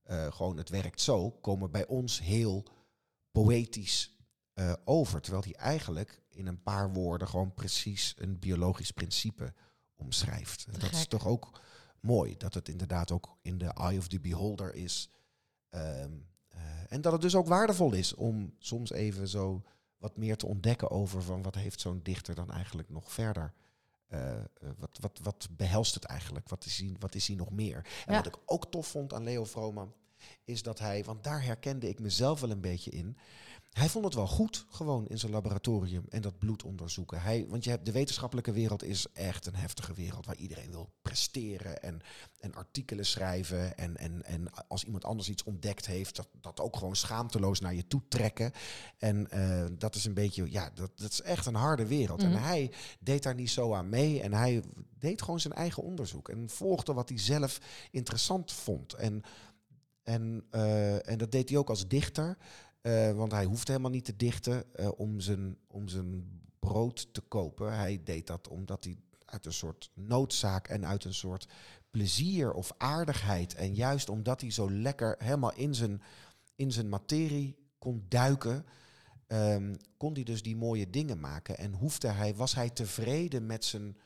[0.03, 2.65] eh, gewoon het werkt zo, komen bij ons heel
[3.31, 4.17] poëtisch
[4.53, 5.21] eh, over.
[5.21, 9.55] Terwijl hij eigenlijk in een paar woorden gewoon precies een biologisch principe
[9.97, 10.67] omschrijft.
[10.73, 11.61] En dat is toch ook
[12.01, 15.11] mooi, dat het inderdaad ook in de eye of the beholder is.
[15.69, 16.13] Ehm,
[16.49, 19.63] eh, en dat het dus ook waardevol is om soms even zo
[19.97, 23.53] wat meer te ontdekken over van wat heeft zo'n dichter dan eigenlijk nog verder.
[24.09, 24.43] Eh, eh,
[24.79, 26.49] wat, wat, wat behelst het eigenlijk?
[26.49, 27.77] Wat is hij, wat is hij nog meer?
[27.77, 28.17] En Ja.
[28.17, 29.87] wat ik ook tof vond aan Leo Vroma,
[30.45, 33.17] is dat hij, want daar herkende ik mezelf wel een beetje in.
[33.73, 37.21] Hij vond het wel goed, gewoon in zijn laboratorium en dat bloed onderzoeken.
[37.21, 40.93] Hij, want je hebt, de wetenschappelijke wereld is echt een heftige wereld waar iedereen wil
[41.03, 42.01] presteren en,
[42.41, 43.77] en artikelen schrijven.
[43.77, 47.75] En, en, en als iemand anders iets ontdekt heeft, dat, dat ook gewoon schaamteloos naar
[47.75, 48.53] je toe trekken.
[48.99, 52.23] En eh, dat is een beetje, ja, dat, dat is echt een harde wereld.
[52.23, 52.31] Mhm.
[52.31, 54.63] En hij deed daar niet zo aan mee en hij
[54.99, 57.61] deed gewoon zijn eigen onderzoek en volgde wat hij zelf
[57.91, 58.93] interessant vond.
[58.93, 59.23] En,
[60.03, 62.37] en, eh, en dat deed hij ook als dichter.
[62.89, 67.21] Eh, want hij hoeft helemaal niet te dichten eh, om, zijn, om zijn brood te
[67.21, 67.77] kopen.
[67.77, 71.49] Hij deed dat omdat hij uit een soort noodzaak en uit een soort
[71.91, 73.55] plezier of aardigheid.
[73.55, 76.03] En juist omdat hij zo lekker helemaal in zijn,
[76.55, 78.65] in zijn materie kon duiken.
[79.27, 81.59] ehm, kon hij dus die mooie dingen maken.
[81.59, 83.97] En hoefde hij, was hij tevreden met, zijn,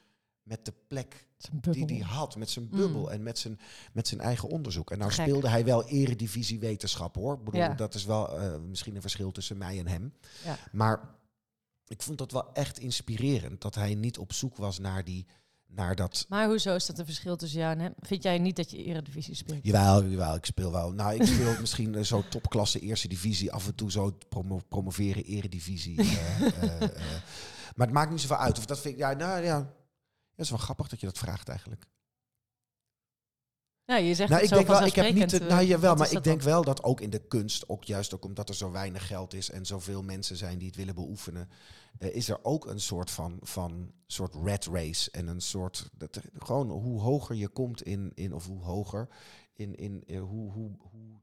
[0.43, 1.27] met de plek
[1.71, 3.09] die hij had met zijn bubbel Mm.
[3.09, 3.61] en met zijn,
[3.93, 4.91] met zijn eigen onderzoek.
[4.91, 5.25] En nou Gek.
[5.27, 7.35] speelde hij wel eredivisie wetenschap hoor.
[7.39, 7.75] Ik bedoel, Ja.
[7.75, 10.13] dat is wel eh, misschien een verschil tussen mij en hem.
[10.45, 10.59] Ja.
[10.73, 11.15] Maar
[11.87, 15.27] ik vond dat wel echt inspirerend dat hij niet op zoek was naar die
[15.67, 16.27] naar dat.
[16.29, 17.93] Maar hoezo is dat een verschil tussen jou en hem?
[17.99, 19.59] Vind jij niet dat je Eredivisie speelt?
[19.63, 20.93] Jawel, jawel, ik speel wel.
[20.93, 25.25] Nou, ik speel misschien eh, zo topklasse eerste divisie, af en toe zo promo promoveren
[25.25, 25.99] eredivisie.
[26.61, 26.81] eh.
[27.77, 28.59] Maar het maakt niet zoveel uit.
[28.59, 29.73] Of dat vind ik, ja, nou ja,
[30.37, 31.87] dat is wel grappig dat je dat vraagt eigenlijk.
[33.85, 35.67] Ja, je zegt Nou, ik zo denk wel, ik heb niet, vanzelfsprekend, het- eh, nou
[35.67, 38.55] jawel, maar ik denk wel dat ook in de kunst, ook juist ook omdat er
[38.55, 41.49] zo weinig geld is en zoveel mensen zijn die het willen beoefenen,
[41.99, 46.21] eh, is er ook een soort van, van soort rat race en een soort, dat,
[46.39, 49.09] gewoon hoe hoger je komt in, in of hoe hoger,
[49.53, 51.21] in, in eh, hoe, hoe, hoe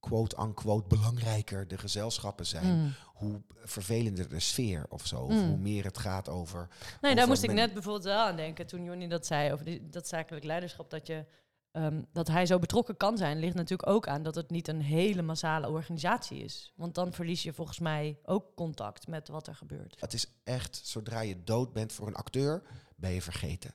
[0.00, 2.94] quote-unquote belangrijker de gezelschappen zijn, Mm.
[3.14, 5.48] hoe vervelender de sfeer of zo, of Mm.
[5.48, 6.68] hoe meer het gaat over
[7.00, 9.88] Nee, daar moest ik net bijvoorbeeld wel aan denken toen Jonny dat zei over die,
[9.88, 10.90] dat zakelijk leiderschap.
[10.90, 11.24] Dat, je,
[11.70, 14.80] ehm, dat hij zo betrokken kan zijn, ligt natuurlijk ook aan dat het niet een
[14.82, 16.72] hele massale organisatie is.
[16.76, 19.96] Want dan verlies je volgens mij ook contact met wat er gebeurt.
[20.00, 22.62] Het is echt, zodra je dood bent voor een acteur,
[22.96, 23.74] ben je vergeten.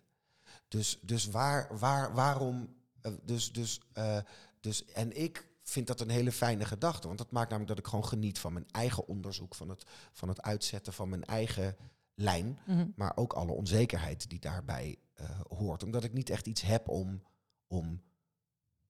[0.68, 4.18] Dus, dus waar, waar, waarom, eh, dus, dus, eh,
[4.60, 7.90] dus, en ik vind dat een hele fijne gedachte, want dat maakt namelijk dat ik
[7.90, 11.76] gewoon geniet van mijn eigen onderzoek, van het, van het uitzetten van mijn eigen
[12.16, 12.86] lijn, Mhm.
[12.96, 15.26] maar ook alle onzekerheid die daarbij eh,
[15.58, 15.84] hoort.
[15.84, 17.22] Omdat ik niet echt iets heb om,
[17.68, 18.02] om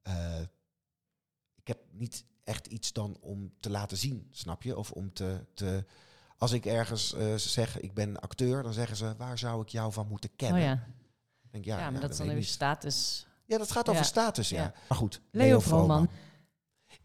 [0.02, 0.42] eh,
[1.56, 4.78] ik heb niet echt iets dan om te laten zien, snap je?
[4.78, 5.86] Of om te, te
[6.38, 9.92] als ik ergens eh, zeg, ik ben acteur, dan zeggen ze, waar zou ik jou
[9.94, 10.62] van moeten kennen?
[10.62, 10.88] Oh ja.
[11.52, 13.28] Denk, ja, Ja, maar dat is dan weer status.
[13.46, 14.74] Ja, dat gaat over status, ja.
[14.90, 16.10] Maar goed, Leo Vrooman.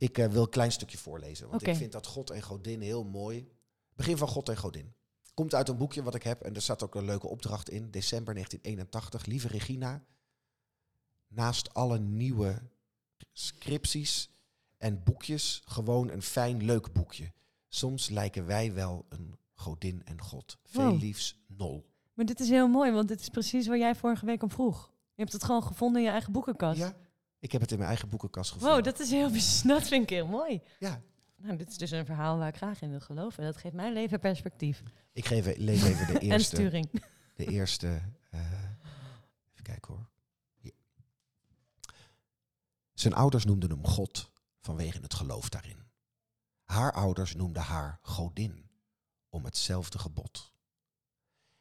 [0.00, 3.04] Ik eh, wil een klein stukje voorlezen, want ik vind dat God en Godin heel
[3.04, 3.48] mooi.
[3.94, 4.94] Begin van God en Godin.
[5.34, 7.90] Komt uit een boekje wat ik heb en er staat ook een leuke opdracht in.
[7.90, 9.26] December 1981.
[9.26, 10.04] Lieve Regina,
[11.28, 12.62] naast alle nieuwe
[13.32, 14.30] scripties
[14.78, 17.32] en boekjes gewoon een fijn leuk boekje.
[17.68, 20.58] Soms lijken wij wel een godin en God.
[20.64, 21.00] Veel Wow.
[21.00, 21.88] liefs, nol.
[22.14, 24.92] Maar dit is heel mooi, want dit is precies waar jij vorige week om vroeg.
[25.14, 26.78] Je hebt het gewoon gevonden in je eigen boekenkast.
[26.78, 26.96] Ja,
[27.40, 28.74] ik heb het in mijn eigen boekenkast gevonden.
[28.76, 29.30] Wow, dat is heel
[29.66, 30.62] dat vind ik heel mooi.
[30.78, 31.00] Ja,
[31.36, 33.44] Nou, dit is dus een verhaal waar ik graag in wil geloven.
[33.44, 34.82] Dat geeft mijn leven perspectief.
[35.12, 36.56] ik geef, lees even de En eerste.
[36.56, 37.02] sturing.
[37.36, 37.86] De eerste.
[38.30, 38.40] eh,
[39.52, 40.08] even kijken hoor.
[40.58, 40.72] Hier.
[42.94, 44.30] Zijn ouders noemden hem God.
[44.60, 45.78] vanwege het geloof daarin.
[46.64, 48.70] Haar ouders noemden haar godin,
[49.28, 50.52] om hetzelfde gebod.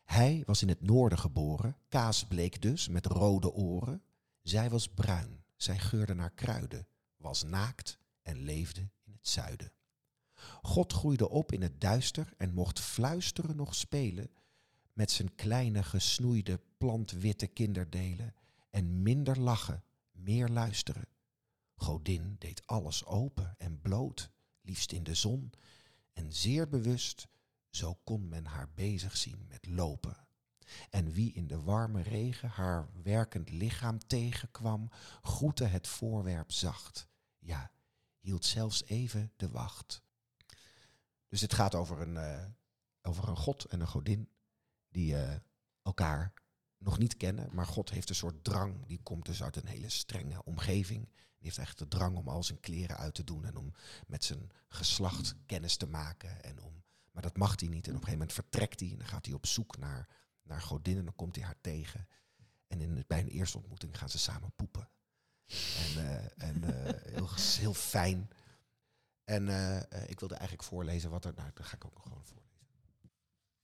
[0.03, 4.03] Hij was in het noorden geboren, kaasbleek dus, met rode oren.
[4.41, 6.87] Zij was bruin, zij geurde naar kruiden,
[7.17, 9.71] was naakt en leefde in het zuiden.
[10.61, 14.31] God groeide op in het duister en mocht fluisteren nog spelen
[14.93, 18.33] met zijn kleine gesnoeide plantwitte kinderdelen
[18.69, 21.07] en minder lachen, meer luisteren.
[21.75, 24.31] Godin deed alles open en bloot,
[24.61, 25.51] liefst in de zon,
[26.13, 27.27] en zeer bewust,
[27.69, 30.27] zo kon men haar bezig zien met lopen.
[30.89, 34.89] En wie in de warme regen haar werkend lichaam tegenkwam,
[35.21, 37.07] groette het voorwerp zacht.
[37.39, 37.71] Ja,
[38.19, 40.01] hield zelfs even de wacht.
[41.27, 42.45] Dus het gaat over een, uh,
[43.01, 44.29] over een god en een godin
[44.89, 45.35] die uh,
[45.81, 46.33] elkaar
[46.77, 48.85] nog niet kennen, maar God heeft een soort drang.
[48.85, 51.05] Die komt dus uit een hele strenge omgeving.
[51.05, 53.73] Die heeft echt de drang om al zijn kleren uit te doen en om
[54.07, 56.43] met zijn geslacht kennis te maken.
[56.43, 57.87] En om, maar dat mag hij niet.
[57.87, 60.09] En op een gegeven moment vertrekt hij en dan gaat hij op zoek naar,
[60.49, 62.07] naar godin en dan komt hij haar tegen.
[62.67, 64.89] En in, bij een eerste ontmoeting gaan ze samen poepen.
[65.47, 68.29] En, uh, en uh, heel, heel fijn.
[69.23, 71.33] En uh, ik wilde eigenlijk voorlezen wat er.
[71.35, 72.67] Nou, dat ga ik ook nog gewoon voorlezen.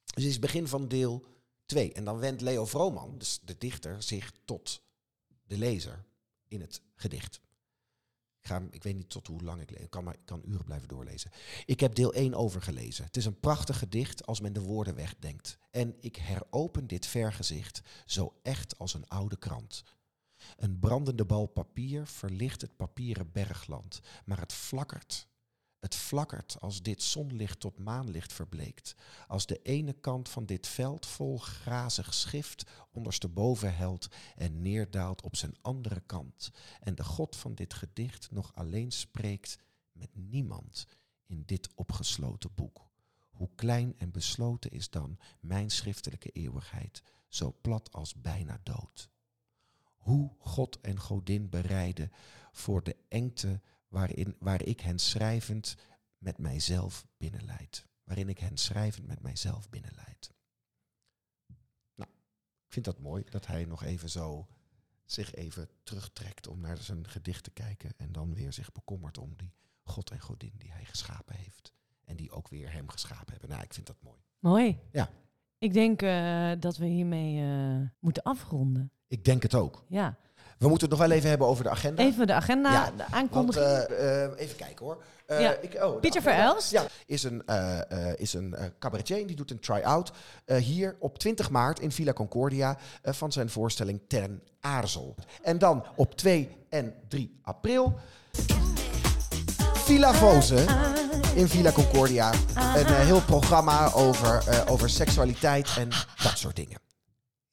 [0.03, 1.25] Dus het is het begin van deel
[1.65, 1.93] 2.
[1.93, 4.81] En dan wendt Leo Vrooman, dus de dichter, zich tot
[5.43, 6.05] de lezer
[6.47, 7.41] in het gedicht.
[8.49, 9.89] Ik, ik weet niet tot hoe lang ik lees.
[9.89, 11.31] Kan, maar, ik kan uren blijven doorlezen.
[11.65, 13.05] Ik heb deel 1 overgelezen.
[13.05, 15.57] Het is een prachtig gedicht als men de woorden wegdenkt.
[15.71, 19.83] En ik heropen dit vergezicht, zo echt als een oude krant.
[20.57, 25.27] Een brandende bal papier verlicht het papieren bergland, maar het flakkert
[25.85, 28.95] het flakkert als dit zonlicht tot maanlicht verbleekt.
[29.27, 35.35] Als de ene kant van dit veld vol grazig schift ondersteboven helt en neerdaalt op
[35.35, 36.51] zijn andere kant.
[36.79, 39.57] En de God van dit gedicht nog alleen spreekt
[39.91, 40.87] met niemand
[41.25, 42.89] in dit opgesloten boek.
[43.31, 49.09] Hoe klein en besloten is dan mijn schriftelijke eeuwigheid, zo plat als bijna dood.
[49.95, 52.11] Hoe God en Godin bereiden
[52.51, 53.61] voor de engte
[53.95, 55.75] waarin, waar ik hen schrijvend
[56.17, 57.85] met mijzelf binnenleid.
[58.03, 60.33] Waarin ik hen schrijvend met mijzelf binnenleid.
[61.95, 62.09] Nou,
[62.65, 64.47] ik vind dat mooi dat hij nog even zo
[65.05, 69.35] zich even terugtrekt om naar zijn gedicht te kijken en dan weer zich bekommert om
[69.35, 71.73] die God en Godin die hij geschapen heeft.
[72.03, 73.49] En die ook weer hem geschapen hebben.
[73.49, 74.19] Nou, ik vind dat mooi.
[74.39, 74.79] Mooi.
[74.91, 75.09] Ja.
[75.57, 78.91] Ik denk uh, dat we hiermee uh, moeten afronden.
[79.07, 79.85] Ik denk het ook.
[79.87, 80.17] Ja.
[80.57, 82.03] We moeten het nog wel even hebben over de agenda.
[82.03, 83.65] Even de agenda, ja, de aankondiging.
[83.65, 85.03] Want, uh, even kijken hoor.
[85.27, 85.55] Ja.
[85.61, 86.71] Ik, oh, Pieter Verelst.
[86.71, 87.43] Ja, is een,
[88.15, 90.11] is een cabaretier die doet een try-out
[90.45, 95.15] hier op 20 maart in Villa Concordia van zijn voorstelling Ten Aarzel.
[95.41, 97.99] En dan op 2 en 3 april
[99.73, 100.65] Villa Voze
[101.35, 102.31] in Villa Concordia.
[102.75, 105.89] Een heel programma over, over seksualiteit en
[106.23, 106.84] dat soort dingen.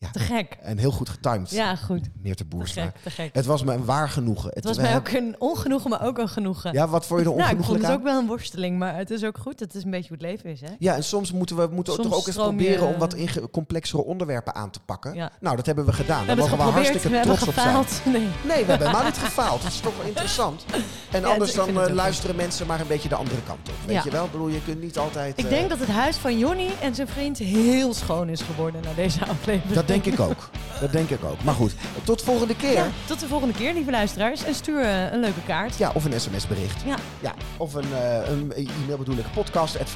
[0.03, 0.11] Ja.
[0.11, 0.57] Te gek.
[0.63, 1.51] En heel goed getimed.
[1.51, 2.09] Ja, goed.
[2.23, 2.83] Meer te boerstra.
[2.85, 3.31] Te gek, te gek.
[3.35, 4.51] Het was me een waar genoegen.
[4.55, 6.73] Het was mij ook een ongenoegen, maar ook een genoegen.
[6.73, 9.11] Ja, wat vond je er nou, ik vond het ook wel een worsteling, maar het
[9.11, 9.61] is ook goed.
[9.61, 10.67] Het is een beetje hoe het leven is, hè?
[10.79, 13.51] Ja, en soms moeten we moeten Soms toch ook eens je- proberen om wat inge-
[13.51, 15.15] complexere onderwerpen aan te pakken.
[15.15, 15.31] Ja.
[15.41, 16.21] Nou, dat hebben we gedaan.
[16.21, 17.67] We Daar mogen we hartstikke we hebben trots op zijn.
[17.85, 18.01] gefaald.
[18.15, 18.21] Nee.
[18.23, 19.63] Nee, we hebben helemaal niet gefaald.
[19.63, 20.65] Dat is toch wel interessant.
[21.13, 23.75] En Ja, anders dan eh, ook luisteren mensen maar een beetje de andere kant op.
[23.87, 24.03] Weet Ja.
[24.05, 24.25] je wel?
[24.25, 25.39] Ik bedoel, je kunt niet altijd...
[25.39, 28.83] Ik eh, denk dat het huis van Jonny en zijn vriend heel schoon is geworden
[28.83, 29.75] na deze aflevering.
[29.93, 30.51] Dat denk ik ook.
[30.81, 31.43] Dat denk ik ook.
[31.45, 31.75] Maar goed,
[32.05, 32.73] tot volgende keer.
[32.73, 34.45] Ja, Ja, tot de volgende keer, lieve luisteraars.
[34.45, 35.77] En stuur eh, een leuke kaart.
[35.95, 36.83] of een sms-bericht.
[36.87, 36.97] Ja.
[37.21, 39.89] Ja, of een, eh, een e-mail bedoel ik, podcast at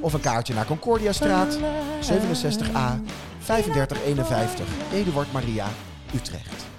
[0.00, 1.58] Of een kaartje naar Concordiastraat,
[2.00, 3.00] 67a,
[3.38, 5.66] 3551, Eduard Maria,
[6.14, 6.71] Utrecht.